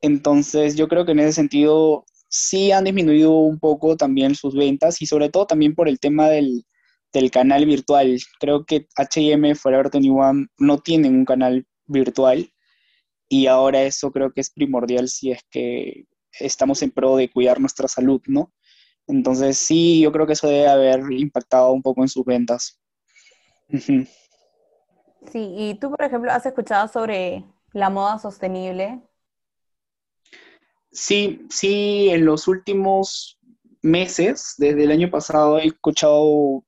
Entonces 0.03 0.77
yo 0.77 0.89
creo 0.89 1.07
que 1.07 1.13
en 1.13 1.21
ese 1.21 1.33
sentido 1.35 2.05
sí 2.29 2.73
han 2.73 2.85
disminuido 2.85 3.33
un 3.33 3.59
poco 3.61 3.97
también 3.97 4.35
sus 4.35 4.55
ventas 4.55 5.03
y 5.03 5.07
sobre 5.07 5.31
todo 5.31 5.47
también 5.47 5.75
por 5.75 5.89
el 5.89 6.01
tema 6.01 6.29
del, 6.29 6.67
del 7.13 7.31
canal 7.31 7.67
virtual. 7.67 8.19
Creo 8.41 8.65
que 8.65 8.89
HM, 8.97 9.55
Forever 9.55 9.91
21 9.91 10.47
no 10.59 10.79
tienen 10.79 11.15
un 11.17 11.25
canal 11.25 11.67
virtual 11.87 12.53
y 13.29 13.47
ahora 13.47 13.83
eso 13.83 14.13
creo 14.13 14.33
que 14.33 14.41
es 14.41 14.51
primordial 14.51 15.09
si 15.09 15.31
es 15.31 15.43
que 15.51 16.07
estamos 16.39 16.83
en 16.83 16.91
pro 16.91 17.17
de 17.17 17.31
cuidar 17.31 17.61
nuestra 17.61 17.89
salud, 17.89 18.21
¿no? 18.27 18.53
Entonces 19.07 19.59
sí, 19.59 20.01
yo 20.01 20.13
creo 20.13 20.27
que 20.27 20.35
eso 20.35 20.49
debe 20.49 20.69
haber 20.69 21.13
impactado 21.13 21.73
un 21.73 21.83
poco 21.83 22.03
en 22.03 22.09
sus 22.09 22.25
ventas. 22.25 22.81
Sí, 25.31 25.55
y 25.57 25.75
tú, 25.75 25.91
por 25.91 26.03
ejemplo, 26.03 26.33
¿has 26.33 26.45
escuchado 26.47 26.89
sobre 26.89 27.45
la 27.73 27.91
moda 27.91 28.19
sostenible? 28.19 29.01
Sí, 30.91 31.47
sí, 31.49 32.11
en 32.11 32.25
los 32.27 32.49
últimos 32.49 33.39
meses, 33.83 34.55
desde 34.59 34.85
el 34.85 34.91
año 34.91 35.11
pasado, 35.11 35.59
he 35.59 35.67
escuchado 35.67 36.65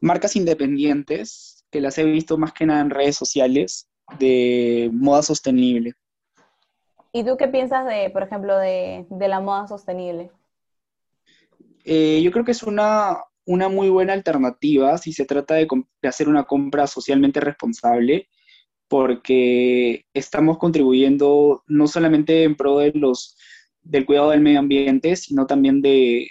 marcas 0.00 0.36
independientes 0.36 1.64
que 1.70 1.80
las 1.80 1.98
he 1.98 2.04
visto 2.04 2.38
más 2.38 2.52
que 2.52 2.66
nada 2.66 2.80
en 2.80 2.90
redes 2.90 3.16
sociales 3.16 3.88
de 4.18 4.90
moda 4.92 5.22
sostenible. 5.22 5.94
¿Y 7.12 7.24
tú 7.24 7.36
qué 7.36 7.48
piensas 7.48 7.86
de, 7.86 8.10
por 8.10 8.22
ejemplo, 8.22 8.58
de, 8.58 9.06
la 9.10 9.40
moda 9.40 9.68
sostenible? 9.68 10.30
Eh, 11.84 12.20
yo 12.22 12.32
creo 12.32 12.44
que 12.44 12.52
es 12.52 12.62
una, 12.62 13.18
muy 13.46 13.88
buena 13.88 14.12
alternativa 14.12 14.98
si 14.98 15.12
se 15.12 15.24
trata 15.24 15.54
de, 15.54 15.68
hacer 16.02 16.28
una 16.28 16.44
compra 16.44 16.86
socialmente 16.86 17.40
responsable, 17.40 18.28
porque 18.88 20.04
estamos 20.12 20.58
contribuyendo 20.58 21.62
no 21.66 21.86
solamente 21.86 22.42
en 22.42 22.56
pro 22.56 22.78
de 22.78 22.92
los, 22.94 23.36
del 23.82 24.06
cuidado 24.06 24.30
del 24.30 24.40
medio 24.40 24.58
ambiente, 24.58 25.16
sino 25.16 25.46
también 25.46 25.82
de, 25.82 26.28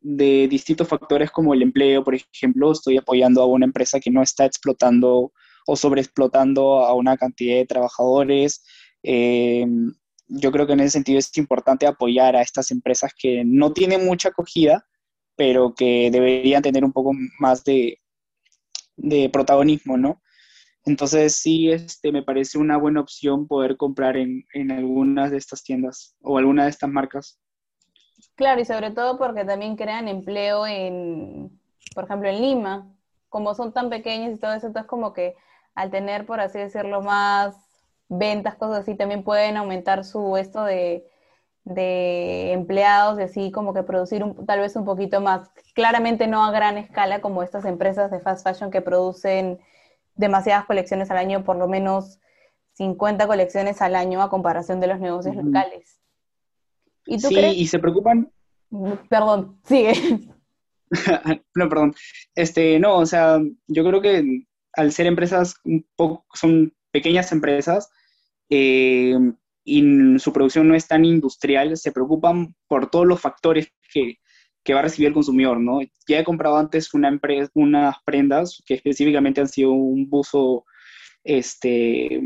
de 0.00 0.48
distintos 0.48 0.88
factores 0.88 1.30
como 1.30 1.52
el 1.54 1.62
empleo, 1.62 2.02
por 2.02 2.14
ejemplo, 2.14 2.72
estoy 2.72 2.96
apoyando 2.96 3.42
a 3.42 3.46
una 3.46 3.66
empresa 3.66 4.00
que 4.00 4.10
no 4.10 4.22
está 4.22 4.46
explotando 4.46 5.32
o 5.66 5.76
sobreexplotando 5.76 6.84
a 6.84 6.94
una 6.94 7.16
cantidad 7.16 7.56
de 7.56 7.66
trabajadores. 7.66 8.64
Eh, 9.02 9.66
yo 10.28 10.52
creo 10.52 10.66
que 10.66 10.72
en 10.72 10.80
ese 10.80 10.90
sentido 10.90 11.18
es 11.18 11.36
importante 11.36 11.86
apoyar 11.86 12.36
a 12.36 12.42
estas 12.42 12.70
empresas 12.70 13.12
que 13.16 13.44
no 13.44 13.72
tienen 13.72 14.06
mucha 14.06 14.28
acogida, 14.28 14.86
pero 15.36 15.74
que 15.74 16.10
deberían 16.10 16.62
tener 16.62 16.84
un 16.84 16.92
poco 16.92 17.12
más 17.38 17.64
de, 17.64 17.98
protagonismo, 19.32 19.96
¿no? 19.96 20.22
Entonces 20.84 21.36
sí, 21.36 21.70
este, 21.70 22.12
me 22.12 22.22
parece 22.22 22.58
una 22.58 22.76
buena 22.76 23.00
opción 23.00 23.46
poder 23.46 23.76
comprar 23.76 24.16
en, 24.16 24.44
en 24.54 24.70
algunas 24.70 25.30
de 25.30 25.38
estas 25.38 25.62
tiendas 25.62 26.16
o 26.20 26.38
alguna 26.38 26.64
de 26.64 26.70
estas 26.70 26.90
marcas. 26.90 27.38
Claro, 28.40 28.58
y 28.58 28.64
sobre 28.64 28.90
todo 28.90 29.18
porque 29.18 29.44
también 29.44 29.76
crean 29.76 30.08
empleo 30.08 30.66
en, 30.66 31.60
por 31.94 32.04
ejemplo, 32.04 32.26
en 32.26 32.40
Lima, 32.40 32.88
como 33.28 33.54
son 33.54 33.74
tan 33.74 33.90
pequeños 33.90 34.32
y 34.32 34.38
todo 34.38 34.54
eso, 34.54 34.66
entonces 34.66 34.88
como 34.88 35.12
que 35.12 35.36
al 35.74 35.90
tener, 35.90 36.24
por 36.24 36.40
así 36.40 36.58
decirlo, 36.58 37.02
más 37.02 37.54
ventas, 38.08 38.54
cosas 38.54 38.78
así, 38.78 38.94
también 38.94 39.24
pueden 39.24 39.58
aumentar 39.58 40.06
su 40.06 40.38
esto 40.38 40.64
de, 40.64 41.04
empleados 41.66 43.20
y 43.20 43.24
así 43.24 43.50
como 43.50 43.74
que 43.74 43.82
producir 43.82 44.24
tal 44.46 44.60
vez 44.60 44.74
un 44.74 44.86
poquito 44.86 45.20
más. 45.20 45.50
Claramente 45.74 46.26
no 46.26 46.42
a 46.42 46.50
gran 46.50 46.78
escala 46.78 47.20
como 47.20 47.42
estas 47.42 47.66
empresas 47.66 48.10
de 48.10 48.20
fast 48.20 48.42
fashion 48.42 48.70
que 48.70 48.80
producen 48.80 49.60
demasiadas 50.14 50.64
colecciones 50.64 51.10
al 51.10 51.18
año, 51.18 51.44
por 51.44 51.56
lo 51.56 51.68
menos 51.68 52.20
50 52.72 53.26
colecciones 53.26 53.82
al 53.82 53.96
año 53.96 54.22
a 54.22 54.30
comparación 54.30 54.80
de 54.80 54.86
los 54.86 54.98
negocios 54.98 55.36
locales. 55.36 55.99
¿Y 57.06 57.18
sí, 57.18 57.36
y 57.36 57.66
se 57.66 57.78
preocupan. 57.78 58.30
Perdón, 59.08 59.58
sigue. 59.64 59.92
no, 61.54 61.68
perdón. 61.68 61.94
Este, 62.34 62.78
no, 62.78 62.98
o 62.98 63.06
sea, 63.06 63.40
yo 63.66 63.84
creo 63.84 64.00
que 64.00 64.44
al 64.74 64.92
ser 64.92 65.06
empresas 65.06 65.54
un 65.64 65.86
poco, 65.96 66.26
son 66.34 66.72
pequeñas 66.92 67.32
empresas, 67.32 67.90
eh, 68.48 69.16
y 69.64 70.18
su 70.18 70.32
producción 70.32 70.68
no 70.68 70.74
es 70.74 70.88
tan 70.88 71.04
industrial, 71.04 71.76
se 71.76 71.92
preocupan 71.92 72.54
por 72.66 72.90
todos 72.90 73.06
los 73.06 73.20
factores 73.20 73.72
que, 73.92 74.18
va 74.72 74.80
a 74.80 74.82
recibir 74.82 75.08
el 75.08 75.14
consumidor, 75.14 75.58
¿no? 75.58 75.80
Ya 76.06 76.20
he 76.20 76.24
comprado 76.24 76.56
antes 76.56 76.94
una 76.94 77.08
empresa, 77.08 77.50
unas 77.54 77.96
prendas 78.04 78.62
que 78.64 78.74
específicamente 78.74 79.40
han 79.40 79.48
sido 79.48 79.72
un 79.72 80.08
buzo 80.08 80.64
este, 81.24 82.20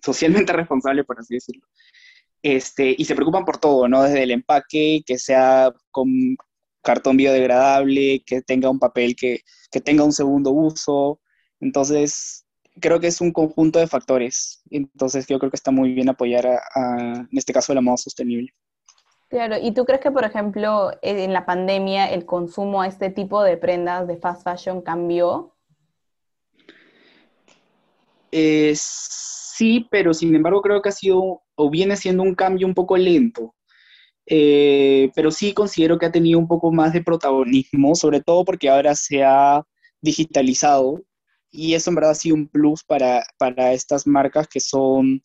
socialmente 0.00 0.52
responsable, 0.52 1.02
por 1.02 1.18
así 1.18 1.34
decirlo. 1.34 1.66
Este, 2.44 2.94
y 2.98 3.06
se 3.06 3.14
preocupan 3.14 3.46
por 3.46 3.56
todo, 3.56 3.88
¿no? 3.88 4.02
Desde 4.02 4.22
el 4.22 4.30
empaque, 4.30 5.02
que 5.06 5.18
sea 5.18 5.72
con 5.90 6.36
cartón 6.82 7.16
biodegradable, 7.16 8.22
que 8.26 8.42
tenga 8.42 8.68
un 8.68 8.78
papel 8.78 9.16
que, 9.16 9.40
que 9.70 9.80
tenga 9.80 10.04
un 10.04 10.12
segundo 10.12 10.50
uso. 10.50 11.20
Entonces, 11.58 12.44
creo 12.82 13.00
que 13.00 13.06
es 13.06 13.22
un 13.22 13.32
conjunto 13.32 13.78
de 13.78 13.86
factores. 13.86 14.62
Entonces, 14.70 15.26
yo 15.26 15.38
creo 15.38 15.50
que 15.50 15.56
está 15.56 15.70
muy 15.70 15.94
bien 15.94 16.10
apoyar, 16.10 16.46
a, 16.46 17.26
en 17.30 17.38
este 17.38 17.54
caso, 17.54 17.72
la 17.72 17.80
moda 17.80 17.96
sostenible. 17.96 18.52
Claro, 19.28 19.56
¿y 19.58 19.72
tú 19.72 19.86
crees 19.86 20.02
que, 20.02 20.10
por 20.10 20.24
ejemplo, 20.24 20.90
en 21.00 21.32
la 21.32 21.46
pandemia 21.46 22.10
el 22.12 22.26
consumo 22.26 22.82
a 22.82 22.88
este 22.88 23.08
tipo 23.08 23.42
de 23.42 23.56
prendas 23.56 24.06
de 24.06 24.18
fast 24.18 24.44
fashion 24.44 24.82
cambió? 24.82 25.56
Eh, 28.30 28.74
sí, 28.76 29.88
pero 29.90 30.12
sin 30.12 30.34
embargo 30.34 30.60
creo 30.60 30.82
que 30.82 30.90
ha 30.90 30.92
sido 30.92 31.43
o 31.56 31.70
viene 31.70 31.96
siendo 31.96 32.22
un 32.22 32.34
cambio 32.34 32.66
un 32.66 32.74
poco 32.74 32.96
lento. 32.96 33.54
Eh, 34.26 35.10
pero 35.14 35.30
sí 35.30 35.52
considero 35.52 35.98
que 35.98 36.06
ha 36.06 36.12
tenido 36.12 36.38
un 36.38 36.48
poco 36.48 36.72
más 36.72 36.92
de 36.92 37.02
protagonismo, 37.02 37.94
sobre 37.94 38.20
todo 38.22 38.44
porque 38.44 38.70
ahora 38.70 38.94
se 38.94 39.22
ha 39.22 39.62
digitalizado 40.00 41.02
y 41.50 41.74
eso 41.74 41.90
en 41.90 41.96
verdad 41.96 42.12
ha 42.12 42.14
sido 42.16 42.34
un 42.34 42.48
plus 42.48 42.82
para, 42.84 43.24
estas 43.72 44.06
marcas 44.06 44.48
que 44.48 44.60
son, 44.60 45.22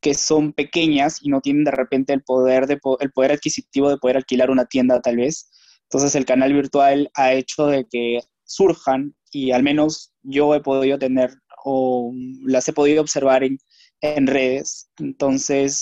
que 0.00 0.14
son 0.14 0.52
pequeñas 0.52 1.18
y 1.22 1.30
no 1.30 1.40
tienen 1.40 1.64
de 1.64 1.70
repente 1.70 2.12
el 2.12 2.22
poder, 2.22 2.66
de, 2.66 2.78
el 3.00 3.12
poder 3.12 3.32
adquisitivo 3.32 3.88
de 3.88 3.98
poder 3.98 4.16
alquilar 4.18 4.50
una 4.50 4.66
tienda 4.66 5.00
tal 5.00 5.16
vez. 5.16 5.50
Entonces 5.84 6.14
el 6.16 6.26
canal 6.26 6.52
virtual 6.52 7.10
ha 7.14 7.32
hecho 7.32 7.66
de 7.66 7.86
que 7.90 8.20
surjan 8.44 9.14
y 9.30 9.52
al 9.52 9.62
menos 9.62 10.12
yo 10.22 10.54
he 10.54 10.60
podido 10.60 10.98
tener 10.98 11.32
o 11.64 12.12
las 12.44 12.68
he 12.68 12.72
podido 12.72 13.00
observar 13.00 13.44
en, 13.44 13.58
en 14.02 14.26
redes. 14.26 14.90
Entonces, 14.98 15.74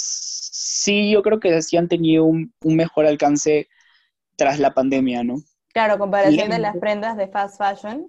sí, 0.53 1.11
yo 1.11 1.23
creo 1.23 1.41
que 1.41 1.61
sí 1.63 1.77
han 1.77 1.89
tenido 1.89 2.25
un, 2.25 2.53
mejor 2.63 3.07
alcance 3.07 3.69
tras 4.37 4.61
la 4.61 4.73
pandemia, 4.73 5.25
¿no? 5.25 5.37
Claro, 5.73 5.99
comparación 5.99 6.51
de 6.51 6.59
las 6.59 6.77
prendas 6.77 7.17
de 7.17 7.29
fast 7.29 7.59
fashion, 7.59 8.07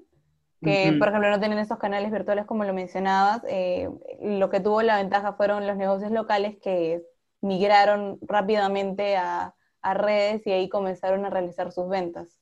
que 0.61 0.93
por 0.99 1.07
ejemplo 1.07 1.29
no 1.29 1.39
tienen 1.39 1.57
estos 1.57 1.79
canales 1.79 2.11
virtuales 2.11 2.45
como 2.45 2.63
lo 2.65 2.73
mencionabas, 2.73 3.41
eh, 3.47 3.89
lo 4.21 4.49
que 4.49 4.59
tuvo 4.59 4.83
la 4.83 4.97
ventaja 4.97 5.33
fueron 5.33 5.65
los 5.65 5.75
negocios 5.75 6.11
locales 6.11 6.57
que 6.61 7.01
migraron 7.41 8.19
rápidamente 8.21 9.15
a, 9.15 9.55
a 9.81 9.93
redes 9.93 10.45
y 10.45 10.51
ahí 10.51 10.69
comenzaron 10.69 11.25
a 11.25 11.29
realizar 11.29 11.71
sus 11.71 11.89
ventas. 11.89 12.39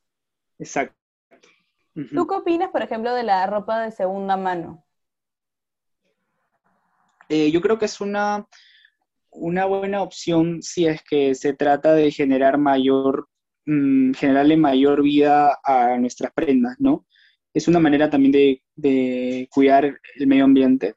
Exacto. 0.57 0.95
¿Tú 2.13 2.27
qué 2.27 2.35
opinas, 2.35 2.69
por 2.69 2.81
ejemplo, 2.81 3.13
de 3.13 3.23
la 3.23 3.45
ropa 3.45 3.81
de 3.81 3.91
segunda 3.91 4.37
mano? 4.37 4.85
Eh, 7.29 7.51
yo 7.51 7.61
creo 7.61 7.77
que 7.77 7.85
es 7.85 8.01
una, 8.01 8.47
una 9.31 9.65
buena 9.65 10.01
opción 10.01 10.61
si 10.61 10.87
es 10.87 11.03
que 11.03 11.35
se 11.35 11.53
trata 11.53 11.93
de 11.93 12.11
generar 12.11 12.57
mayor, 12.57 13.29
mm, 13.65 14.13
generarle 14.13 14.57
mayor 14.57 15.03
vida 15.03 15.59
a 15.63 15.97
nuestras 15.97 16.33
prendas, 16.33 16.75
¿no? 16.79 17.05
Es 17.53 17.67
una 17.67 17.79
manera 17.79 18.09
también 18.09 18.61
de, 18.75 19.47
cuidar 19.51 19.85
el 20.15 20.27
medio 20.27 20.45
ambiente. 20.45 20.95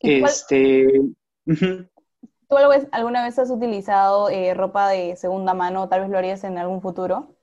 Este, 0.00 0.86
¿Tú 2.48 2.56
alguna 2.92 3.24
vez 3.24 3.38
has 3.38 3.50
utilizado 3.50 4.28
eh, 4.28 4.54
ropa 4.54 4.90
de 4.90 5.16
segunda 5.16 5.54
mano? 5.54 5.88
Tal 5.88 6.02
vez 6.02 6.10
lo 6.10 6.18
harías 6.18 6.44
en 6.44 6.58
algún 6.58 6.82
futuro. 6.82 7.36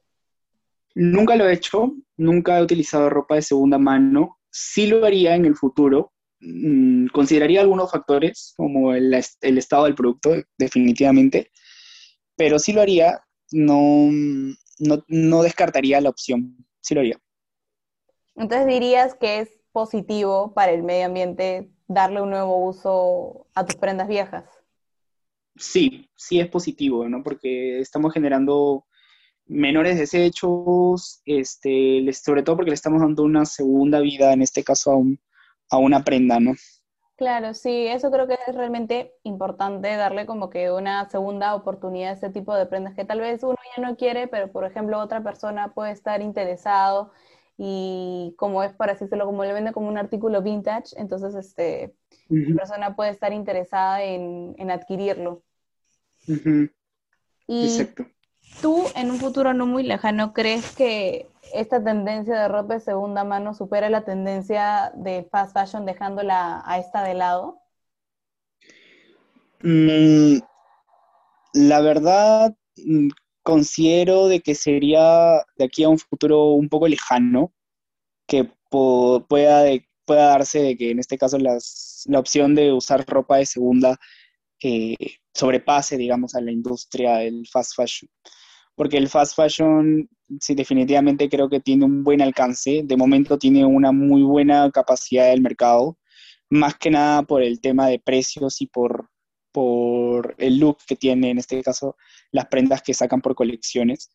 Nunca 0.96 1.36
lo 1.36 1.48
he 1.48 1.54
hecho, 1.54 1.94
nunca 2.18 2.60
he 2.60 2.64
utilizado 2.64 3.10
ropa 3.10 3.36
de 3.36 3.42
segunda 3.42 3.78
mano. 3.78 4.38
Sí 4.50 4.88
lo 4.88 5.06
haría 5.06 5.36
en 5.36 5.46
el 5.46 5.56
futuro. 5.56 6.12
Mm, 6.42 7.08
consideraría 7.08 7.62
algunos 7.62 7.92
factores, 7.92 8.54
como 8.58 8.94
el, 8.94 9.14
estado 9.14 9.86
del 9.86 9.96
producto, 9.96 10.34
definitivamente, 10.58 11.52
pero 12.36 12.58
sí 12.58 12.74
lo 12.74 12.82
haría. 12.82 13.22
No, 13.52 14.10
no, 14.80 15.04
no 15.08 15.44
descartaría 15.44 16.02
la 16.02 16.10
opción. 16.10 16.58
Sí 16.82 16.96
lo 16.96 17.02
haría. 17.02 17.20
Entonces 18.36 18.68
dirías 18.68 19.14
que 19.14 19.42
es 19.42 19.50
positivo 19.72 20.54
para 20.54 20.72
el 20.72 20.84
medio 20.84 21.06
ambiente 21.06 21.70
darle 21.88 22.22
un 22.22 22.32
nuevo 22.32 22.66
uso 22.66 23.48
a 23.54 23.66
tus 23.66 23.76
prendas 23.76 24.08
viejas. 24.08 24.46
Sí, 25.58 26.10
sí 26.16 26.40
es 26.40 26.48
positivo, 26.48 27.08
¿no? 27.08 27.22
Porque 27.24 27.80
estamos 27.80 28.14
generando 28.14 28.86
menores 29.46 30.00
desechos, 30.00 31.22
este, 31.26 32.10
sobre 32.14 32.42
todo 32.42 32.56
porque 32.56 32.72
le 32.72 32.76
estamos 32.76 33.02
dando 33.02 33.24
una 33.24 33.46
segunda 33.46 34.00
vida, 34.00 34.32
en 34.32 34.42
este 34.42 34.64
caso 34.64 34.92
a, 34.92 34.98
a 35.72 35.78
una 35.78 36.04
prenda, 36.04 36.40
¿no? 36.40 36.54
Claro, 37.16 37.54
sí, 37.54 37.88
eso 37.88 38.10
creo 38.10 38.28
que 38.28 38.38
es 38.48 38.56
realmente 38.56 39.14
importante, 39.24 39.96
darle 39.96 40.26
como 40.26 40.50
que 40.50 40.72
una 40.72 41.08
segunda 41.10 41.54
oportunidad 41.54 42.12
a 42.12 42.14
ese 42.14 42.30
tipo 42.32 42.56
de 42.56 42.66
prendas 42.66 42.96
que 42.96 43.06
tal 43.06 43.20
vez 43.20 43.44
uno 43.44 43.56
ya 43.78 43.84
no 43.84 43.96
quiere, 43.96 44.28
pero 44.28 44.52
por 44.52 44.66
ejemplo 44.66 45.00
otra 45.00 45.22
persona 45.22 45.72
puede 45.74 45.92
estar 45.92 46.22
interesado 46.22 47.12
y 47.60 48.34
como 48.38 48.64
es, 48.64 48.74
para 48.74 48.94
decirlo, 48.94 49.26
como 49.26 49.44
le 49.44 49.54
vende 49.54 49.72
como 49.72 49.88
un 49.88 50.00
artículo 50.00 50.42
vintage, 50.42 51.00
entonces 51.00 51.36
este, 51.36 51.94
la 52.28 52.56
persona 52.56 52.96
puede 52.96 53.12
estar 53.12 53.34
interesada 53.34 54.04
en, 54.04 54.56
en 54.58 54.72
adquirirlo. 54.72 55.44
Y 57.48 57.66
Exacto. 57.66 58.08
tú, 58.62 58.84
en 58.96 59.12
un 59.12 59.18
futuro 59.18 59.54
no 59.54 59.68
muy 59.68 59.84
lejano, 59.84 60.34
¿crees 60.34 60.76
que 60.76 61.31
esta 61.54 61.84
tendencia 61.84 62.40
de 62.40 62.48
ropa 62.48 62.76
de 62.76 62.80
segunda 62.80 63.24
mano 63.24 63.54
supera 63.54 63.90
la 63.90 64.04
tendencia 64.04 64.92
de 64.96 65.28
fast 65.32 65.54
fashion 65.54 65.86
dejándola 65.86 66.62
a 66.66 66.80
esta 66.80 67.04
de 67.04 67.14
lado? 67.14 67.60
Mm, 69.64 70.40
la 71.54 71.82
verdad, 71.82 72.56
mm, 72.78 73.10
considero 73.44 74.28
de 74.28 74.42
que 74.42 74.56
sería 74.56 75.44
de 75.58 75.66
aquí 75.66 75.84
a 75.84 75.90
un 75.90 76.00
futuro 76.00 76.52
un 76.52 76.70
poco 76.70 76.88
lejano 76.88 77.54
que 78.28 78.50
pueda, 78.70 79.66
darse 80.08 80.62
de 80.62 80.78
que 80.78 80.92
en 80.92 81.00
este 81.00 81.18
caso 81.18 81.38
la 81.38 82.20
opción 82.20 82.54
de 82.56 82.74
usar 82.74 83.06
ropa 83.08 83.38
de 83.38 83.46
segunda 83.46 83.98
eh, 84.62 84.96
sobrepase, 85.34 85.98
digamos, 85.98 86.36
a 86.36 86.42
la 86.42 86.52
industria 86.52 87.18
del 87.18 87.48
fast 87.48 87.76
fashion. 87.76 88.10
Porque 88.82 88.98
el 88.98 89.10
fast 89.10 89.36
fashion, 89.36 90.10
sí, 90.40 90.56
definitivamente 90.56 91.30
creo 91.30 91.48
que 91.48 91.60
tiene 91.60 91.86
un 91.86 92.04
buen 92.04 92.20
alcance. 92.20 92.82
De 92.84 92.98
momento 92.98 93.38
tiene 93.38 93.64
una 93.64 93.92
muy 93.92 94.24
buena 94.24 94.72
capacidad 94.72 95.30
del 95.30 95.42
mercado, 95.42 96.00
más 96.50 96.80
que 96.80 96.90
nada 96.90 97.22
por 97.22 97.44
el 97.44 97.62
tema 97.62 97.88
de 97.90 98.00
precios 98.00 98.60
y 98.60 98.66
por, 98.66 99.12
por 99.52 100.34
el 100.40 100.58
look 100.58 100.80
que 100.88 100.96
tiene, 100.96 101.30
en 101.30 101.38
este 101.38 101.62
caso, 101.62 101.96
las 102.32 102.48
prendas 102.48 102.82
que 102.82 102.96
sacan 102.96 103.22
por 103.22 103.36
colecciones. 103.36 104.10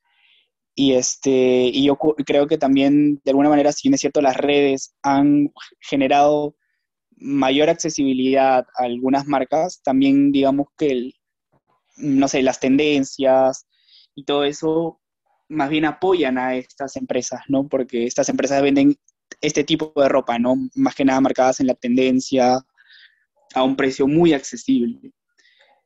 Y, 0.75 0.95
este, 0.95 1.71
y 1.73 1.85
yo 1.85 1.97
creo 1.97 2.49
que 2.49 2.59
también, 2.59 3.21
de 3.25 3.31
alguna 3.31 3.51
manera, 3.51 3.71
si 3.71 3.87
bien 3.87 3.95
es 3.95 4.01
cierto, 4.01 4.21
las 4.21 4.37
redes 4.37 4.97
han 5.01 5.53
generado 5.79 6.57
mayor 7.13 7.71
accesibilidad 7.71 8.67
a 8.77 8.83
algunas 8.83 9.29
marcas, 9.29 9.81
también 9.85 10.33
digamos 10.33 10.67
que, 10.77 10.89
el, 10.89 11.15
no 11.99 12.27
sé, 12.27 12.43
las 12.43 12.59
tendencias 12.59 13.65
y 14.17 14.25
todo 14.25 14.43
eso 14.43 15.01
más 15.49 15.71
bien 15.71 15.85
apoyan 15.85 16.39
a 16.39 16.57
estas 16.57 16.97
empresas, 16.97 17.43
¿no? 17.47 17.69
Porque 17.69 18.05
estas 18.05 18.29
empresas 18.29 18.61
venden 18.63 18.97
este 19.41 19.63
tipo 19.63 19.93
de 19.95 20.09
ropa, 20.09 20.41
¿no? 20.41 20.57
Más 20.75 20.97
que 20.97 21.05
nada 21.05 21.21
marcadas 21.21 21.61
en 21.61 21.69
la 21.69 21.75
tendencia, 21.75 22.59
a 23.55 23.63
un 23.63 23.77
precio 23.77 24.09
muy 24.09 24.33
accesible. 24.33 25.13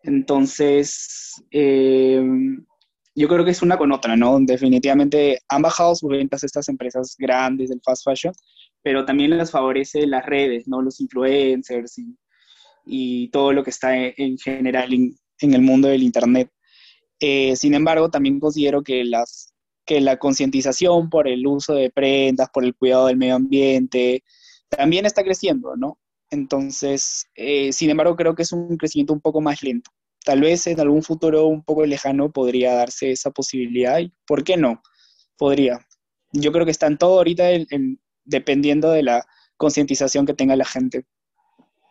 Entonces, 0.02 1.42
eh, 1.50 2.22
yo 3.14 3.28
creo 3.28 3.44
que 3.44 3.50
es 3.50 3.62
una 3.62 3.76
con 3.76 3.92
otra, 3.92 4.16
¿no? 4.16 4.38
Definitivamente 4.40 5.40
han 5.48 5.62
bajado 5.62 5.94
sus 5.94 6.10
ventas 6.10 6.42
estas 6.42 6.68
empresas 6.68 7.14
grandes 7.18 7.68
del 7.68 7.80
fast 7.84 8.04
fashion, 8.04 8.32
pero 8.82 9.04
también 9.04 9.36
las 9.36 9.50
favorece 9.50 10.06
las 10.06 10.24
redes, 10.24 10.66
¿no? 10.66 10.80
Los 10.80 11.00
influencers 11.00 11.96
y, 12.86 13.28
todo 13.28 13.52
lo 13.52 13.62
que 13.62 13.70
está 13.70 13.94
en, 13.96 14.38
general 14.38 14.92
en, 14.92 15.54
el 15.54 15.62
mundo 15.62 15.88
del 15.88 16.02
Internet. 16.02 16.50
Eh, 17.20 17.54
sin 17.56 17.74
embargo, 17.74 18.10
también 18.10 18.40
considero 18.40 18.82
que, 18.82 19.04
las, 19.04 19.52
que 19.84 20.00
la 20.00 20.18
concientización 20.18 21.10
por 21.10 21.28
el 21.28 21.46
uso 21.46 21.74
de 21.74 21.90
prendas, 21.90 22.48
por 22.50 22.64
el 22.64 22.74
cuidado 22.74 23.06
del 23.06 23.18
medio 23.18 23.36
ambiente, 23.36 24.24
también 24.70 25.04
está 25.04 25.22
creciendo, 25.22 25.76
¿no? 25.76 25.98
Entonces, 26.30 27.28
eh, 27.34 27.72
sin 27.72 27.90
embargo, 27.90 28.16
creo 28.16 28.34
que 28.34 28.42
es 28.42 28.52
un 28.52 28.76
crecimiento 28.76 29.12
un 29.12 29.20
poco 29.20 29.40
más 29.40 29.62
lento. 29.62 29.90
Tal 30.24 30.40
vez 30.40 30.66
en 30.66 30.80
algún 30.80 31.02
futuro 31.02 31.46
un 31.46 31.62
poco 31.62 31.84
lejano 31.84 32.30
podría 32.30 32.74
darse 32.74 33.10
esa 33.10 33.30
posibilidad 33.30 34.00
¿por 34.26 34.44
qué 34.44 34.56
no? 34.56 34.82
Podría. 35.36 35.78
Yo 36.32 36.52
creo 36.52 36.64
que 36.64 36.70
está 36.70 36.86
en 36.86 36.98
todo 36.98 37.18
ahorita 37.18 37.44
dependiendo 38.24 38.90
de 38.92 39.02
la 39.02 39.26
concientización 39.56 40.26
que 40.26 40.34
tenga 40.34 40.56
la 40.56 40.64
gente. 40.64 41.04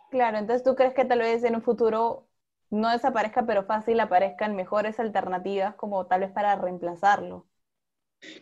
Claro, 0.10 0.38
entonces 0.38 0.64
tú 0.64 0.76
crees 0.76 0.94
que 0.94 1.06
tal 1.06 1.20
vez 1.20 1.44
en 1.44 1.56
un 1.56 1.62
futuro 1.62 2.29
no 2.70 2.90
desaparezca, 2.90 3.46
pero 3.46 3.66
fácil 3.66 4.00
aparezcan 4.00 4.56
mejores 4.56 5.00
alternativas 5.00 5.76
como 5.76 6.06
tal 6.08 6.22
vez 6.22 6.32
para 6.32 6.56
reemplazarlo. 6.56 7.48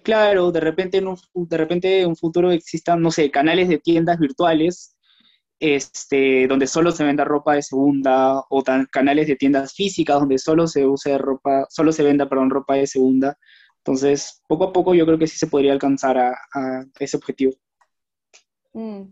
Claro, 0.03 0.51
de 0.51 0.59
repente 0.59 0.97
en 0.97 1.07
un, 1.07 1.17
de 1.33 1.57
repente 1.57 2.01
en 2.01 2.07
un 2.07 2.15
futuro 2.15 2.51
existan, 2.51 3.01
no 3.01 3.11
sé, 3.11 3.29
canales 3.29 3.69
de 3.69 3.77
tiendas 3.77 4.17
virtuales 4.17 4.97
este, 5.59 6.47
donde 6.47 6.67
solo 6.67 6.91
se 6.91 7.03
venda 7.03 7.23
ropa 7.23 7.55
de 7.55 7.63
segunda, 7.63 8.39
o 8.49 8.63
canales 8.91 9.27
de 9.27 9.35
tiendas 9.35 9.73
físicas 9.73 10.19
donde 10.19 10.37
solo 10.37 10.67
se 10.67 10.85
use 10.85 11.17
ropa, 11.17 11.65
solo 11.69 11.91
se 11.91 12.03
venda, 12.03 12.29
perdón, 12.29 12.49
ropa 12.49 12.75
de 12.75 12.87
segunda. 12.87 13.37
Entonces, 13.77 14.41
poco 14.47 14.65
a 14.65 14.73
poco 14.73 14.93
yo 14.93 15.05
creo 15.05 15.17
que 15.17 15.27
sí 15.27 15.37
se 15.37 15.47
podría 15.47 15.71
alcanzar 15.73 16.17
a, 16.17 16.85
ese 16.99 17.17
objetivo. 17.17 17.53
Mm. 18.73 19.03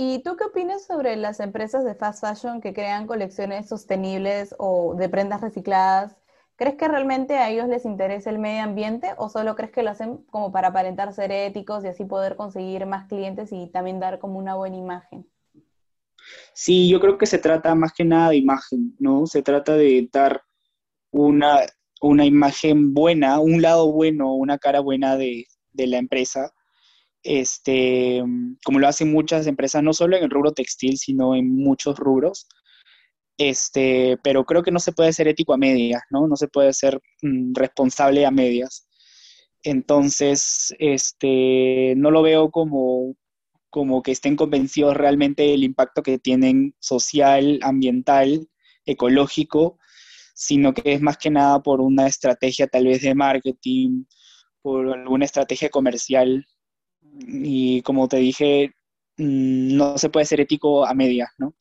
¿Y 0.00 0.20
tú 0.20 0.36
qué 0.36 0.44
opinas 0.44 0.86
sobre 0.86 1.16
las 1.16 1.40
empresas 1.40 1.84
de 1.84 1.96
fast 1.96 2.24
fashion 2.24 2.60
que 2.60 2.72
crean 2.72 3.08
colecciones 3.08 3.68
sostenibles 3.68 4.54
o 4.56 4.94
de 4.94 5.08
prendas 5.08 5.40
recicladas? 5.40 6.14
¿Crees 6.54 6.76
que 6.76 6.86
realmente 6.86 7.36
a 7.36 7.50
ellos 7.50 7.66
les 7.66 7.84
interesa 7.84 8.30
el 8.30 8.38
medio 8.38 8.62
ambiente 8.62 9.10
o 9.16 9.28
solo 9.28 9.56
crees 9.56 9.72
que 9.72 9.82
lo 9.82 9.90
hacen 9.90 10.18
como 10.30 10.52
para 10.52 10.68
aparentar 10.68 11.12
ser 11.12 11.32
éticos 11.32 11.82
y 11.82 11.88
así 11.88 12.04
poder 12.04 12.36
conseguir 12.36 12.86
más 12.86 13.08
clientes 13.08 13.50
y 13.50 13.66
también 13.66 13.98
dar 13.98 14.20
como 14.20 14.38
una 14.38 14.54
buena 14.54 14.76
imagen? 14.76 15.28
Sí, 16.52 16.88
yo 16.88 17.00
creo 17.00 17.18
que 17.18 17.26
se 17.26 17.38
trata 17.38 17.74
más 17.74 17.92
que 17.92 18.04
nada 18.04 18.30
de 18.30 18.36
imagen, 18.36 18.94
¿no? 19.00 19.26
Se 19.26 19.42
trata 19.42 19.74
de 19.74 20.08
dar 20.12 20.44
una, 21.10 21.66
imagen 22.24 22.94
buena, 22.94 23.40
un 23.40 23.62
lado 23.62 23.90
bueno, 23.90 24.32
una 24.32 24.58
cara 24.58 24.78
buena 24.78 25.16
de, 25.16 25.48
la 25.72 25.98
empresa, 25.98 26.52
este, 27.28 28.22
como 28.64 28.78
lo 28.78 28.88
hacen 28.88 29.12
muchas 29.12 29.46
empresas, 29.46 29.82
no 29.82 29.92
solo 29.92 30.16
en 30.16 30.24
el 30.24 30.30
rubro 30.30 30.52
textil, 30.52 30.96
sino 30.98 31.34
en 31.34 31.54
muchos 31.54 31.98
rubros. 31.98 32.48
Este, 33.38 34.18
pero 34.24 34.44
creo 34.44 34.62
que 34.62 34.70
no 34.72 34.80
se 34.80 34.92
puede 34.92 35.12
ser 35.12 35.28
ético 35.28 35.52
a 35.54 35.58
medias, 35.58 36.02
¿no? 36.10 36.26
No 36.26 36.36
se 36.36 36.48
puede 36.48 36.72
ser 36.72 37.00
mm, 37.22 37.54
responsable 37.54 38.26
a 38.26 38.30
medias. 38.30 38.88
Entonces, 39.62 40.74
este, 40.78 41.94
no 41.96 42.10
lo 42.10 42.22
veo 42.22 42.50
como 42.50 43.14
como 43.70 44.02
que 44.02 44.12
estén 44.12 44.36
convencidos 44.36 44.96
realmente 44.96 45.42
del 45.42 45.64
impacto 45.64 46.02
que 46.02 46.18
tienen 46.18 46.74
social, 46.80 47.58
ambiental, 47.62 48.48
ecológico, 48.86 49.78
sino 50.34 50.72
que 50.74 50.94
es 50.94 51.02
más 51.02 51.18
que 51.18 51.30
nada 51.30 51.62
por 51.62 51.80
una 51.80 52.06
estrategia 52.06 52.66
tal 52.66 52.86
vez 52.86 53.02
de 53.02 53.14
marketing, 53.14 54.04
por 54.62 54.88
alguna 54.88 55.26
estrategia 55.26 55.68
comercial. 55.68 56.46
Y 57.26 57.82
como 57.82 58.08
te 58.08 58.18
dije, 58.18 58.72
mm, 59.16 59.76
no 59.76 59.98
se 59.98 60.10
puede 60.10 60.26
ser 60.26 60.40
ético 60.40 60.86
a 60.86 60.94
medias, 60.94 61.30
¿no? 61.38 61.54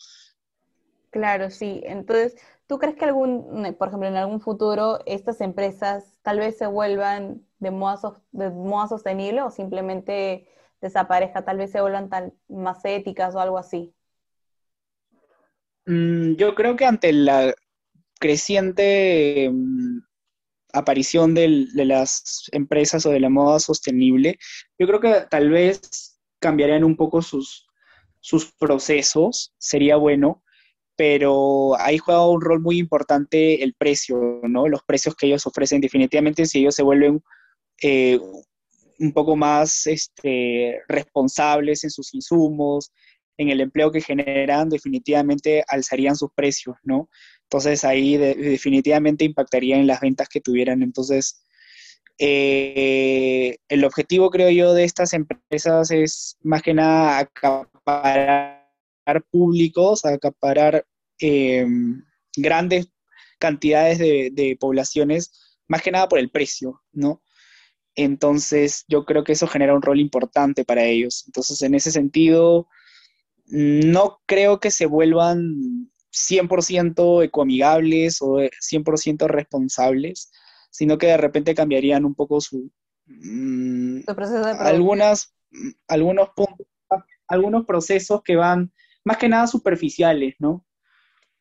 Claro, 1.09 1.49
sí. 1.49 1.81
Entonces, 1.85 2.35
¿tú 2.67 2.77
crees 2.79 2.95
que 2.95 3.05
algún, 3.05 3.75
por 3.77 3.87
ejemplo, 3.87 4.07
en 4.07 4.15
algún 4.17 4.41
futuro 4.41 4.99
estas 5.05 5.41
empresas 5.41 6.19
tal 6.21 6.39
vez 6.39 6.57
se 6.57 6.67
vuelvan 6.67 7.45
de 7.59 7.71
moda, 7.71 8.21
de 8.31 8.49
moda 8.51 8.87
sostenible 8.87 9.41
o 9.41 9.49
simplemente 9.51 10.47
desaparezca, 10.81 11.43
tal 11.43 11.57
vez 11.57 11.71
se 11.71 11.81
vuelvan 11.81 12.09
más 12.47 12.85
éticas 12.85 13.35
o 13.35 13.39
algo 13.39 13.57
así? 13.57 13.93
Mm, 15.85 16.35
yo 16.35 16.53
creo 16.53 16.75
que 16.75 16.85
ante 16.85 17.11
la 17.13 17.53
creciente 18.19 19.51
aparición 20.79 21.33
de, 21.33 21.67
las 21.73 22.49
empresas 22.51 23.05
o 23.05 23.11
de 23.11 23.19
la 23.19 23.29
moda 23.29 23.59
sostenible, 23.59 24.37
yo 24.77 24.87
creo 24.87 24.99
que 24.99 25.25
tal 25.29 25.49
vez 25.49 26.19
cambiarían 26.39 26.83
un 26.83 26.95
poco 26.95 27.21
sus, 27.21 27.67
sus 28.19 28.51
procesos, 28.53 29.53
sería 29.57 29.95
bueno, 29.97 30.43
pero 30.95 31.79
ahí 31.79 31.97
juega 31.97 32.27
un 32.27 32.41
rol 32.41 32.59
muy 32.59 32.79
importante 32.79 33.63
el 33.63 33.73
precio, 33.75 34.41
¿no? 34.43 34.67
Los 34.67 34.83
precios 34.83 35.15
que 35.15 35.27
ellos 35.27 35.45
ofrecen, 35.45 35.79
definitivamente 35.79 36.45
si 36.45 36.59
ellos 36.59 36.75
se 36.75 36.83
vuelven 36.83 37.21
eh, 37.81 38.19
un 38.99 39.13
poco 39.13 39.35
más 39.35 39.85
este, 39.85 40.81
responsables 40.87 41.83
en 41.83 41.91
sus 41.91 42.13
insumos, 42.13 42.91
en 43.37 43.49
el 43.49 43.61
empleo 43.61 43.91
que 43.91 44.01
generan, 44.01 44.69
definitivamente 44.69 45.63
alzarían 45.67 46.15
sus 46.15 46.31
precios, 46.33 46.75
¿no? 46.83 47.09
Entonces 47.47 47.85
ahí 47.85 48.17
definitivamente 48.17 49.23
impactaría 49.23 49.77
en 49.77 49.87
las 49.87 50.01
ventas 50.01 50.27
que 50.27 50.41
tuvieran. 50.41 50.83
Entonces, 50.83 51.41
eh, 52.19 53.57
el 53.69 53.85
objetivo, 53.85 54.29
creo 54.29 54.49
yo, 54.49 54.73
de 54.73 54.83
estas 54.83 55.13
empresas 55.13 55.91
es 55.91 56.37
más 56.41 56.61
que 56.61 56.73
nada 56.73 57.19
acaparar 57.19 58.65
públicos, 59.31 60.03
acaparar 60.03 60.85
em, 61.19 62.03
grandes 62.35 62.89
cantidades 63.39 63.97
de, 63.99 64.29
de 64.33 64.57
poblaciones, 64.59 65.31
más 65.67 65.81
que 65.81 65.91
nada 65.91 66.09
por 66.09 66.19
el 66.19 66.29
precio, 66.29 66.81
¿no? 66.91 67.21
Entonces, 67.95 68.83
yo 68.89 69.05
creo 69.05 69.23
que 69.23 69.31
eso 69.33 69.47
genera 69.47 69.73
un 69.73 69.81
rol 69.81 69.99
importante 69.99 70.65
para 70.65 70.83
ellos. 70.83 71.23
Entonces, 71.27 71.61
en 71.61 71.75
ese 71.75 71.91
sentido, 71.91 72.67
no 73.47 74.19
creo 74.25 74.59
que 74.59 74.71
se 74.71 74.85
vuelvan 74.85 75.89
100% 76.17 77.23
ecoamigables 77.23 78.21
o 78.21 78.37
100% 78.39 79.27
responsables, 79.27 80.31
sino 80.69 80.97
que 80.97 81.07
de 81.07 81.17
repente 81.17 81.55
cambiarían 81.55 82.05
un 82.05 82.15
poco 82.15 82.41
su... 82.41 82.71
Mm, 83.05 84.01
proceso 84.03 84.43
de 84.43 84.51
algunas, 84.51 85.33
algunos 85.87 86.29
puntos, 86.35 86.67
algunos 87.27 87.65
procesos 87.65 88.21
que 88.23 88.35
van 88.35 88.71
más 89.03 89.17
que 89.17 89.29
nada 89.29 89.47
superficiales, 89.47 90.35
¿no? 90.39 90.65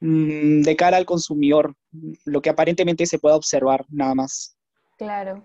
Mm, 0.00 0.62
de 0.62 0.76
cara 0.76 0.98
al 0.98 1.06
consumidor, 1.06 1.74
lo 2.24 2.42
que 2.42 2.50
aparentemente 2.50 3.06
se 3.06 3.18
pueda 3.18 3.36
observar 3.36 3.86
nada 3.88 4.14
más. 4.14 4.56
Claro. 4.98 5.42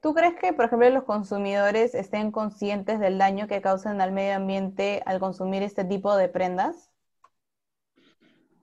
¿Tú 0.00 0.14
crees 0.14 0.34
que, 0.40 0.52
por 0.52 0.66
ejemplo, 0.66 0.88
los 0.90 1.04
consumidores 1.04 1.94
estén 1.94 2.30
conscientes 2.30 3.00
del 3.00 3.18
daño 3.18 3.48
que 3.48 3.60
causan 3.60 4.00
al 4.00 4.12
medio 4.12 4.36
ambiente 4.36 5.02
al 5.06 5.18
consumir 5.18 5.62
este 5.62 5.84
tipo 5.84 6.16
de 6.16 6.28
prendas? 6.28 6.87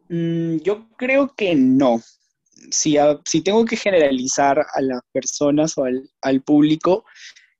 Mm, 0.09 0.57
yo 0.57 0.89
creo 0.97 1.33
que 1.35 1.55
no. 1.55 2.01
Si, 2.71 2.97
tengo 3.43 3.65
que 3.65 3.77
generalizar 3.77 4.59
a 4.73 4.81
las 4.81 5.01
personas 5.11 5.77
o 5.77 5.85
al, 5.85 6.41
público, 6.43 7.05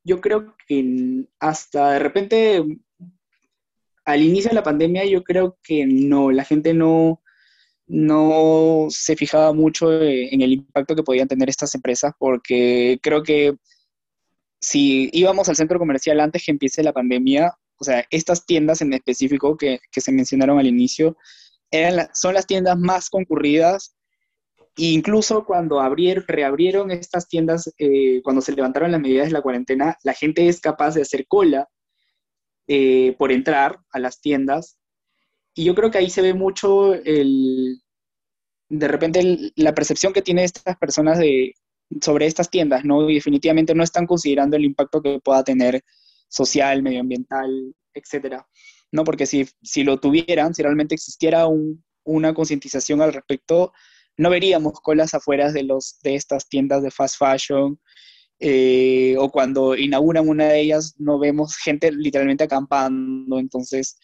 yo 0.03 0.21
creo 0.21 0.55
que 0.67 1.25
hasta 1.39 1.91
de 1.93 1.99
repente, 1.99 2.63
al 4.05 4.21
inicio 4.23 4.49
de 4.49 4.55
la 4.55 4.63
pandemia, 4.63 5.05
yo 5.05 5.23
creo 5.23 5.57
que 5.63 5.85
no, 5.85 6.31
la 6.31 6.43
gente 6.43 6.73
no, 6.73 7.21
no 7.87 8.87
se 8.89 9.15
fijaba 9.15 9.53
mucho 9.53 10.01
en 10.01 10.41
el 10.41 10.53
impacto 10.53 10.95
que 10.95 11.03
podían 11.03 11.27
tener 11.27 11.49
estas 11.49 11.75
empresas, 11.75 12.13
porque 12.17 12.99
creo 13.01 13.23
que 13.23 13.55
si 14.59 15.09
íbamos 15.13 15.49
al 15.49 15.55
centro 15.55 15.77
comercial 15.79 16.19
antes 16.19 16.43
que 16.43 16.51
empiece 16.51 16.83
la 16.83 16.93
pandemia, 16.93 17.53
o 17.77 17.83
sea, 17.83 18.05
estas 18.09 18.45
tiendas 18.45 18.81
en 18.81 18.93
específico 18.93 19.57
que, 19.57 19.79
se 19.91 20.11
mencionaron 20.11 20.59
al 20.59 20.67
inicio, 20.67 21.17
son 22.13 22.33
las 22.33 22.47
tiendas 22.47 22.77
más 22.77 23.09
concurridas. 23.09 23.95
E 24.77 24.87
incluso 24.87 25.45
cuando 25.45 25.81
reabrieron 26.27 26.91
estas 26.91 27.27
tiendas, 27.27 27.73
eh, 27.77 28.21
cuando 28.23 28.41
se 28.41 28.51
levantaron 28.51 28.91
las 28.91 29.01
medidas 29.01 29.27
de 29.27 29.33
la 29.33 29.41
cuarentena, 29.41 29.97
la 30.03 30.13
gente 30.13 30.47
es 30.47 30.59
capaz 30.59 30.95
de 30.95 31.03
hacer 31.03 31.27
cola 31.27 31.69
eh, 32.67 33.15
por 33.17 33.31
entrar 33.31 33.79
a 33.91 33.99
las 33.99 34.19
tiendas 34.19 34.77
y 35.55 35.63
yo 35.63 35.73
creo 35.73 35.89
que 35.89 35.97
ahí 35.97 36.09
se 36.09 36.21
ve 36.21 36.33
mucho 36.33 36.93
el, 36.93 37.81
de 38.69 38.87
repente 38.87 39.51
la 39.55 39.73
percepción 39.73 40.11
que 40.11 40.21
tienen 40.21 40.43
estas 40.43 40.77
personas 40.77 41.17
de, 41.17 41.53
sobre 42.01 42.25
estas 42.25 42.49
tiendas, 42.49 42.83
¿no? 42.83 43.09
Y 43.09 43.15
definitivamente 43.15 43.73
no 43.73 43.83
están 43.83 44.05
considerando 44.05 44.57
el 44.57 44.65
impacto 44.65 45.01
que 45.01 45.19
pueda 45.23 45.43
tener 45.45 45.81
social, 46.27 46.83
medioambiental, 46.83 47.73
etcétera, 47.93 48.45
¿no? 48.95 49.03
Porque 49.03 49.25
si, 49.25 49.47
si 49.61 49.83
lo 49.83 49.99
tuvieran, 49.99 50.55
si 50.55 50.63
realmente 50.63 50.95
existiera 50.95 51.47
una 52.05 52.33
concientización 52.33 53.01
al 53.01 53.13
respecto, 53.13 53.73
no 54.17 54.29
veríamos 54.29 54.79
colas 54.79 55.13
afuera 55.13 55.51
de, 55.51 55.63
los, 55.63 55.99
de 56.01 56.15
estas 56.15 56.47
tiendas 56.47 56.81
de 56.81 56.91
fast 56.91 57.17
fashion, 57.17 57.79
eh, 58.39 59.15
o 59.19 59.29
cuando 59.29 59.75
inauguran 59.75 60.27
una 60.27 60.45
de 60.45 60.61
ellas 60.61 60.95
no 60.97 61.19
vemos 61.19 61.57
gente 61.57 61.91
literalmente 61.91 62.45
acampando, 62.45 63.37
entonces 63.37 63.97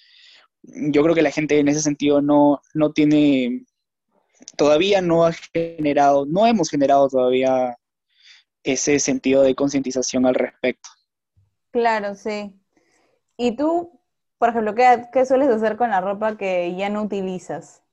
yo 0.63 1.01
creo 1.03 1.15
que 1.15 1.21
la 1.21 1.31
gente 1.31 1.57
en 1.57 1.69
ese 1.69 1.81
sentido 1.81 2.21
no, 2.21 2.61
no 2.73 2.91
tiene, 2.91 3.65
todavía 4.57 5.01
no 5.01 5.25
ha 5.25 5.31
generado, 5.53 6.25
no 6.25 6.45
hemos 6.47 6.69
generado 6.69 7.07
todavía 7.07 7.77
ese 8.63 8.99
sentido 8.99 9.41
de 9.41 9.55
concientización 9.55 10.25
al 10.25 10.35
respecto. 10.35 10.89
Claro, 11.71 12.15
sí. 12.15 12.53
¿Y 13.37 13.55
tú, 13.55 14.00
por 14.41 14.49
ejemplo, 14.49 14.73
qué, 14.73 15.05
qué, 15.13 15.23
sueles 15.23 15.49
hacer 15.49 15.77
con 15.77 15.91
la 15.91 16.01
ropa 16.01 16.35
que 16.35 16.73
ya 16.75 16.89
no 16.89 17.03
utilizas? 17.03 17.83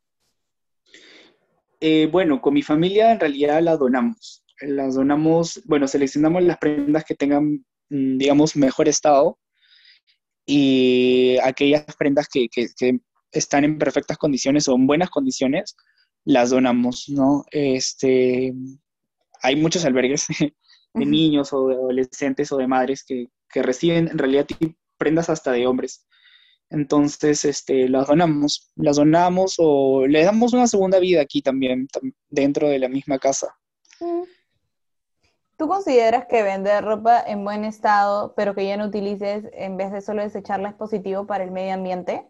Eh, 1.79 2.09
bueno, 2.11 2.41
con 2.41 2.55
mi 2.55 2.63
familia 2.63 3.13
en 3.13 3.21
realidad 3.21 3.61
la 3.61 3.77
donamos. 3.77 4.47
Las 4.63 4.95
donamos, 4.95 5.61
bueno, 5.67 5.87
seleccionamos 5.87 6.43
las 6.43 6.57
prendas 6.57 7.05
que 7.05 7.15
tengan, 7.15 7.67
mm, 7.91 8.17
digamos, 8.17 8.57
mejor 8.57 8.89
estado 8.89 9.39
y 10.47 11.37
aquellas 11.43 11.85
prendas 11.99 12.29
que, 12.29 12.49
están 13.31 13.65
en 13.65 13.77
perfectas 13.77 14.17
condiciones 14.17 14.69
o 14.69 14.75
en 14.75 14.87
buenas 14.87 15.11
condiciones, 15.11 15.77
las 16.25 16.49
donamos, 16.49 17.11
¿no? 17.11 17.45
Este, 17.51 18.55
hay 19.43 19.57
muchos 19.57 19.85
albergues 19.85 20.29
de 20.95 21.05
niños 21.05 21.53
o 21.53 21.69
de 21.69 21.75
adolescentes 21.75 22.51
o 22.53 22.57
de 22.57 22.69
madres 22.69 23.05
que, 23.05 23.29
reciben 23.53 24.09
en 24.09 24.17
realidad 24.17 24.47
prendas 24.97 25.29
hasta 25.29 25.53
de 25.53 25.67
hombres. 25.67 26.07
Entonces, 26.71 27.45
este, 27.45 27.89
las 27.89 28.09
donamos, 28.09 28.71
las 28.77 28.97
donamos 28.97 29.57
o 29.59 30.07
le 30.07 30.25
damos 30.25 30.53
una 30.53 30.67
segunda 30.67 30.99
vida 30.99 31.23
aquí 31.23 31.41
también, 31.41 31.89
dentro 32.29 32.69
de 32.69 32.79
la 32.79 32.89
misma 32.89 33.19
casa. 33.19 33.57
Mm. 34.01 34.23
¿Tú 35.57 35.67
consideras 35.67 36.27
que 36.27 36.45
vender 36.45 36.85
ropa 36.85 37.21
en 37.21 37.45
buen 37.45 37.65
estado, 37.65 38.33
pero 38.37 38.55
que 38.55 38.65
ya 38.65 38.77
no 38.77 38.87
utilices, 38.87 39.45
en 39.55 39.77
vez 39.77 39.91
de 39.91 40.01
solo 40.01 40.23
desecharla, 40.23 40.69
es 40.69 40.75
positivo 40.77 41.27
para 41.27 41.43
el 41.43 41.51
medio 41.51 41.75
ambiente? 41.75 42.29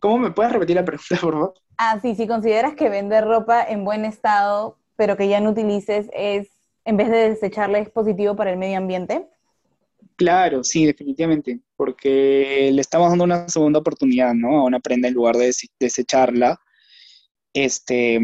¿Cómo 0.00 0.16
me 0.16 0.30
puedes 0.30 0.52
repetir 0.52 0.76
la 0.76 0.84
pregunta, 0.84 1.16
por 1.20 1.32
favor? 1.32 1.54
Ah, 1.76 1.98
sí, 2.00 2.14
si 2.14 2.26
consideras 2.26 2.74
que 2.74 2.88
vender 2.88 3.24
ropa 3.24 3.62
en 3.62 3.84
buen 3.84 4.06
estado, 4.06 4.78
pero 4.96 5.18
que 5.18 5.28
ya 5.28 5.40
no 5.40 5.50
utilices, 5.50 6.08
es, 6.14 6.48
en 6.86 6.96
vez 6.96 7.10
de 7.10 7.28
desecharla, 7.28 7.80
es 7.80 7.90
positivo 7.90 8.34
para 8.34 8.50
el 8.50 8.56
medio 8.56 8.78
ambiente. 8.78 9.28
Claro, 10.16 10.64
sí, 10.64 10.86
definitivamente, 10.86 11.60
porque 11.76 12.70
le 12.72 12.80
estamos 12.80 13.10
dando 13.10 13.24
una 13.24 13.48
segunda 13.48 13.80
oportunidad, 13.80 14.32
¿no? 14.34 14.60
A 14.60 14.64
una 14.64 14.80
prenda 14.80 15.08
en 15.08 15.14
lugar 15.14 15.36
de 15.36 15.52
desecharla. 15.78 16.58
Este, 17.52 18.18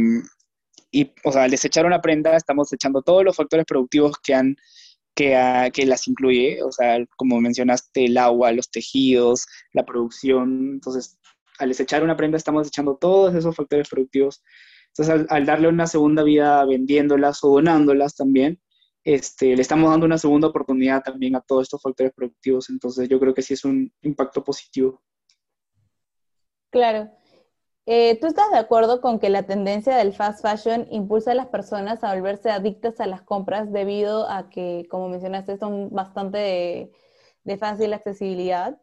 y, 0.90 1.12
o 1.24 1.32
sea, 1.32 1.44
al 1.44 1.50
desechar 1.50 1.86
una 1.86 2.00
prenda 2.00 2.36
estamos 2.36 2.72
echando 2.72 3.02
todos 3.02 3.24
los 3.24 3.36
factores 3.36 3.66
productivos 3.66 4.16
que 4.22 4.34
han 4.34 4.56
que, 5.14 5.70
que, 5.74 5.86
las 5.86 6.08
incluye, 6.08 6.62
o 6.62 6.72
sea, 6.72 6.98
como 7.16 7.40
mencionaste, 7.40 8.06
el 8.06 8.16
agua, 8.18 8.52
los 8.52 8.70
tejidos, 8.70 9.46
la 9.74 9.84
producción. 9.84 10.70
Entonces, 10.74 11.18
al 11.58 11.68
desechar 11.68 12.02
una 12.02 12.16
prenda 12.16 12.38
estamos 12.38 12.66
echando 12.68 12.96
todos 12.96 13.34
esos 13.34 13.54
factores 13.54 13.88
productivos. 13.88 14.42
Entonces, 14.88 15.26
al, 15.30 15.46
darle 15.46 15.68
una 15.68 15.86
segunda 15.86 16.22
vida 16.22 16.64
vendiéndolas 16.64 17.42
o 17.44 17.50
donándolas 17.50 18.16
también, 18.16 18.60
este, 19.04 19.56
le 19.56 19.62
estamos 19.62 19.90
dando 19.90 20.06
una 20.06 20.18
segunda 20.18 20.48
oportunidad 20.48 21.02
también 21.02 21.34
a 21.36 21.40
todos 21.40 21.64
estos 21.64 21.82
factores 21.82 22.12
productivos. 22.12 22.70
Entonces, 22.70 23.08
yo 23.08 23.18
creo 23.18 23.34
que 23.34 23.42
sí 23.42 23.54
es 23.54 23.64
un 23.64 23.92
impacto 24.02 24.44
positivo. 24.44 25.02
Claro. 26.70 27.10
Eh, 27.84 28.16
¿Tú 28.20 28.28
estás 28.28 28.50
de 28.52 28.58
acuerdo 28.58 29.00
con 29.00 29.18
que 29.18 29.28
la 29.28 29.42
tendencia 29.42 29.96
del 29.96 30.12
fast 30.12 30.40
fashion 30.40 30.86
impulsa 30.90 31.32
a 31.32 31.34
las 31.34 31.48
personas 31.48 32.04
a 32.04 32.14
volverse 32.14 32.50
adictas 32.50 33.00
a 33.00 33.06
las 33.06 33.22
compras 33.22 33.72
debido 33.72 34.28
a 34.30 34.48
que, 34.50 34.86
como 34.88 35.08
mencionaste, 35.08 35.58
son 35.58 35.90
bastante 35.90 36.92
de, 37.42 37.56
fácil 37.58 37.92
accesibilidad? 37.92 38.80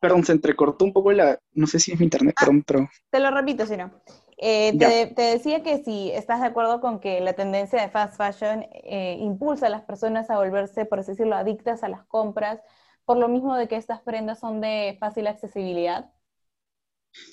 Perdón, 0.00 0.24
se 0.24 0.32
entrecortó 0.32 0.84
un 0.84 0.92
poco 0.92 1.10
la, 1.12 1.38
no 1.52 1.66
sé 1.66 1.80
si 1.80 1.92
es 1.92 1.98
mi 1.98 2.04
internet, 2.04 2.34
ah, 2.36 2.44
perdón, 2.44 2.62
pero... 2.66 2.88
Te 3.10 3.18
lo 3.18 3.30
repito, 3.30 3.64
si 3.64 3.78
no. 3.78 3.90
Eh, 4.38 4.76
te, 4.78 5.22
decía 5.22 5.62
que 5.62 5.82
si 5.82 6.10
estás 6.10 6.40
de 6.40 6.46
acuerdo 6.46 6.80
con 6.80 7.00
que 7.00 7.20
la 7.20 7.32
tendencia 7.32 7.80
de 7.80 7.88
fast 7.88 8.16
fashion 8.16 8.66
eh, 8.72 9.16
impulsa 9.20 9.66
a 9.66 9.70
las 9.70 9.82
personas 9.82 10.28
a 10.28 10.36
volverse, 10.36 10.84
por 10.84 11.00
así 11.00 11.12
decirlo, 11.12 11.36
adictas 11.36 11.82
a 11.82 11.88
las 11.88 12.04
compras, 12.04 12.60
por 13.06 13.16
lo 13.16 13.28
mismo 13.28 13.56
de 13.56 13.68
que 13.68 13.76
estas 13.76 14.02
prendas 14.02 14.40
son 14.40 14.60
de 14.60 14.96
fácil 15.00 15.26
accesibilidad? 15.26 16.12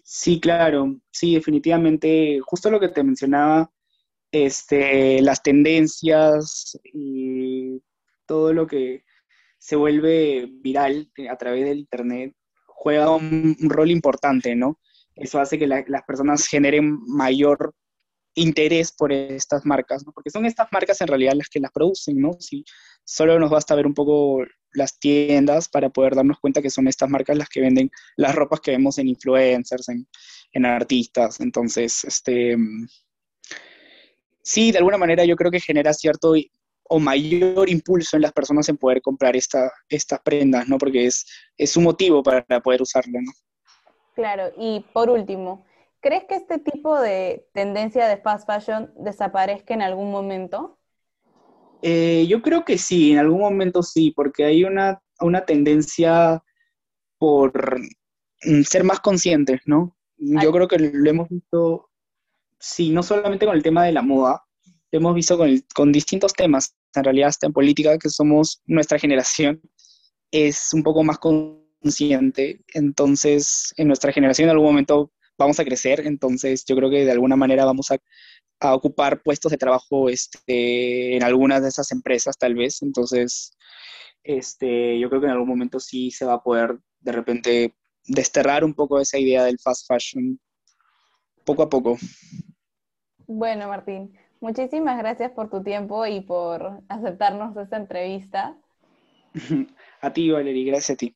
Sí, 0.03 0.39
claro, 0.39 0.95
sí, 1.11 1.35
definitivamente, 1.35 2.39
justo 2.39 2.69
lo 2.69 2.79
que 2.79 2.89
te 2.89 3.03
mencionaba, 3.03 3.69
este, 4.31 5.21
las 5.21 5.43
tendencias 5.43 6.79
y 6.83 7.81
todo 8.25 8.53
lo 8.53 8.65
que 8.65 9.03
se 9.57 9.75
vuelve 9.75 10.49
viral 10.51 11.11
a 11.29 11.37
través 11.37 11.65
del 11.65 11.79
Internet 11.79 12.33
juega 12.65 13.15
un, 13.15 13.55
rol 13.61 13.91
importante, 13.91 14.55
¿no? 14.55 14.79
Eso 15.15 15.39
hace 15.39 15.60
que 15.60 15.67
las 15.67 16.04
personas 16.08 16.47
generen 16.47 16.99
mayor 17.06 17.73
interés 18.36 18.91
por 18.91 19.12
estas 19.12 19.65
marcas, 19.65 20.06
¿no? 20.06 20.12
porque 20.12 20.30
son 20.30 20.45
estas 20.45 20.67
marcas 20.71 20.99
en 21.02 21.08
realidad 21.08 21.34
las 21.36 21.49
que 21.49 21.60
las 21.60 21.71
producen, 21.71 22.19
¿no? 22.19 22.34
Si 22.39 22.65
solo 23.04 23.38
nos 23.39 23.52
basta 23.52 23.76
ver 23.76 23.86
un 23.86 23.93
poco 23.93 24.43
las 24.71 24.97
tiendas 24.97 25.69
para 25.69 25.89
poder 25.89 26.15
darnos 26.15 26.39
cuenta 26.39 26.62
que 26.62 26.69
son 26.69 26.88
estas 26.88 27.10
marcas 27.10 27.38
las 27.38 27.49
que 27.49 27.62
venden 27.62 27.91
las 28.15 28.34
ropas 28.34 28.60
que 28.60 28.71
vemos 28.71 28.97
en 28.97 29.08
influencers, 29.08 29.89
en, 29.89 30.08
en 30.52 30.65
artistas. 30.65 31.39
Entonces, 31.41 32.04
este, 32.06 32.58
sí, 34.41 34.71
de 34.71 34.78
alguna 34.80 34.97
manera 34.97 35.26
yo 35.26 35.36
creo 35.36 35.52
que 35.52 35.60
genera 35.60 35.93
cierto 35.93 36.34
o 36.86 36.99
mayor 36.99 37.69
impulso 37.69 38.15
en 38.15 38.23
las 38.23 38.34
personas 38.34 38.67
en 38.69 38.78
poder 38.78 39.02
comprar 39.02 39.36
esta, 39.36 39.71
estas 39.89 40.19
prendas, 40.21 40.67
¿no? 40.67 40.78
Porque 40.78 41.06
es, 41.06 41.26
es 41.58 41.78
un 41.78 41.84
motivo 41.84 42.23
para 42.23 42.43
poder 42.62 42.82
usarlo, 42.82 43.19
¿no? 43.21 43.32
Claro, 44.13 44.52
y 44.58 44.86
por 44.93 45.10
último, 45.10 45.65
¿crees 45.99 46.26
que 46.26 46.36
este 46.36 46.60
tipo 46.60 46.99
de 46.99 47.47
tendencia 47.54 48.08
de 48.08 48.17
fast 48.17 48.47
fashion 48.47 48.91
desaparezca 48.95 49.73
en 49.73 49.82
algún 49.82 50.12
momento? 50.12 50.78
Eh, 51.82 52.26
yo 52.30 52.41
creo 52.41 52.63
que 52.63 52.78
sí, 52.78 53.12
en 53.12 53.19
algún 53.19 53.41
momento 53.41 53.82
sí, 53.84 54.12
porque 54.12 54.45
hay 54.45 54.63
una, 54.63 55.02
una 55.19 55.45
tendencia 55.45 56.43
por 57.17 57.80
mm, 58.43 58.62
ser 58.63 58.84
más 58.84 58.99
conscientes, 58.99 59.62
¿no? 59.65 59.95
Yo 60.17 60.52
creo 60.52 60.67
que 60.67 60.78
lo 60.78 61.10
hemos 61.10 61.28
visto, 61.28 61.89
sí, 62.60 62.91
no 62.91 63.04
solamente 63.04 63.45
con 63.45 63.56
el 63.56 63.63
tema 63.63 63.84
de 63.84 63.91
la 63.91 64.02
moda, 64.02 64.45
lo 64.91 64.99
hemos 64.99 65.15
visto 65.15 65.38
con, 65.38 65.49
con 65.76 65.91
distintos 65.91 66.34
temas, 66.34 66.76
en 66.95 67.04
realidad 67.04 67.30
hasta 67.30 67.47
en 67.47 67.54
política, 67.54 67.97
que 67.97 68.10
somos 68.10 68.62
nuestra 68.65 68.99
generación, 68.99 69.60
es 70.32 70.73
un 70.73 70.84
poco 70.84 71.04
más 71.04 71.17
consciente, 71.84 72.62
entonces 72.74 73.74
en 73.78 73.88
nuestra 73.88 74.12
generación 74.12 74.48
en 74.48 74.52
algún 74.52 74.67
momento 74.67 75.12
vamos 75.38 75.60
a 75.60 75.65
crecer, 75.65 76.08
entonces 76.08 76.63
yo 76.65 76.76
creo 76.76 76.89
que 76.89 77.06
de 77.06 77.12
alguna 77.12 77.36
manera 77.36 77.65
vamos 77.65 77.91
a, 77.91 77.98
a 78.60 78.74
ocupar 78.74 79.22
puestos 79.22 79.52
de 79.52 79.58
trabajo 79.58 80.10
este, 80.10 81.15
en 81.15 81.24
algunas 81.24 81.62
de 81.62 81.69
esas 81.69 81.91
empresas 81.91 82.38
tal 82.38 82.56
vez, 82.56 82.82
entonces 82.82 83.56
este, 84.24 84.98
yo 85.00 85.10
creo 85.10 85.22
que 85.22 85.28
en 85.28 85.34
algún 85.34 85.50
momento 85.50 85.80
sí 85.80 86.10
se 86.10 86.26
va 86.26 86.36
a 86.36 86.43
poder 86.43 86.80
de 87.02 87.12
repente 87.12 87.76
desterrar 88.06 88.63
un 88.63 88.74
poco 88.74 89.00
esa 89.00 89.17
idea 89.17 89.43
del 89.43 89.60
fast 89.60 89.86
fashion 89.88 90.39
poco 91.46 91.63
a 91.63 91.69
poco. 91.69 91.98
Bueno, 93.28 93.67
Martín, 93.67 94.17
muchísimas 94.39 94.98
gracias 94.98 95.32
por 95.32 95.50
tu 95.50 95.62
tiempo 95.62 96.06
y 96.06 96.22
por 96.22 96.82
aceptarnos 96.88 97.56
esta 97.58 97.78
entrevista. 97.78 98.58
a 100.02 100.13
ti, 100.13 100.30
Valerie, 100.30 100.65
gracias 100.65 100.91
a 100.91 100.98
ti. 100.98 101.15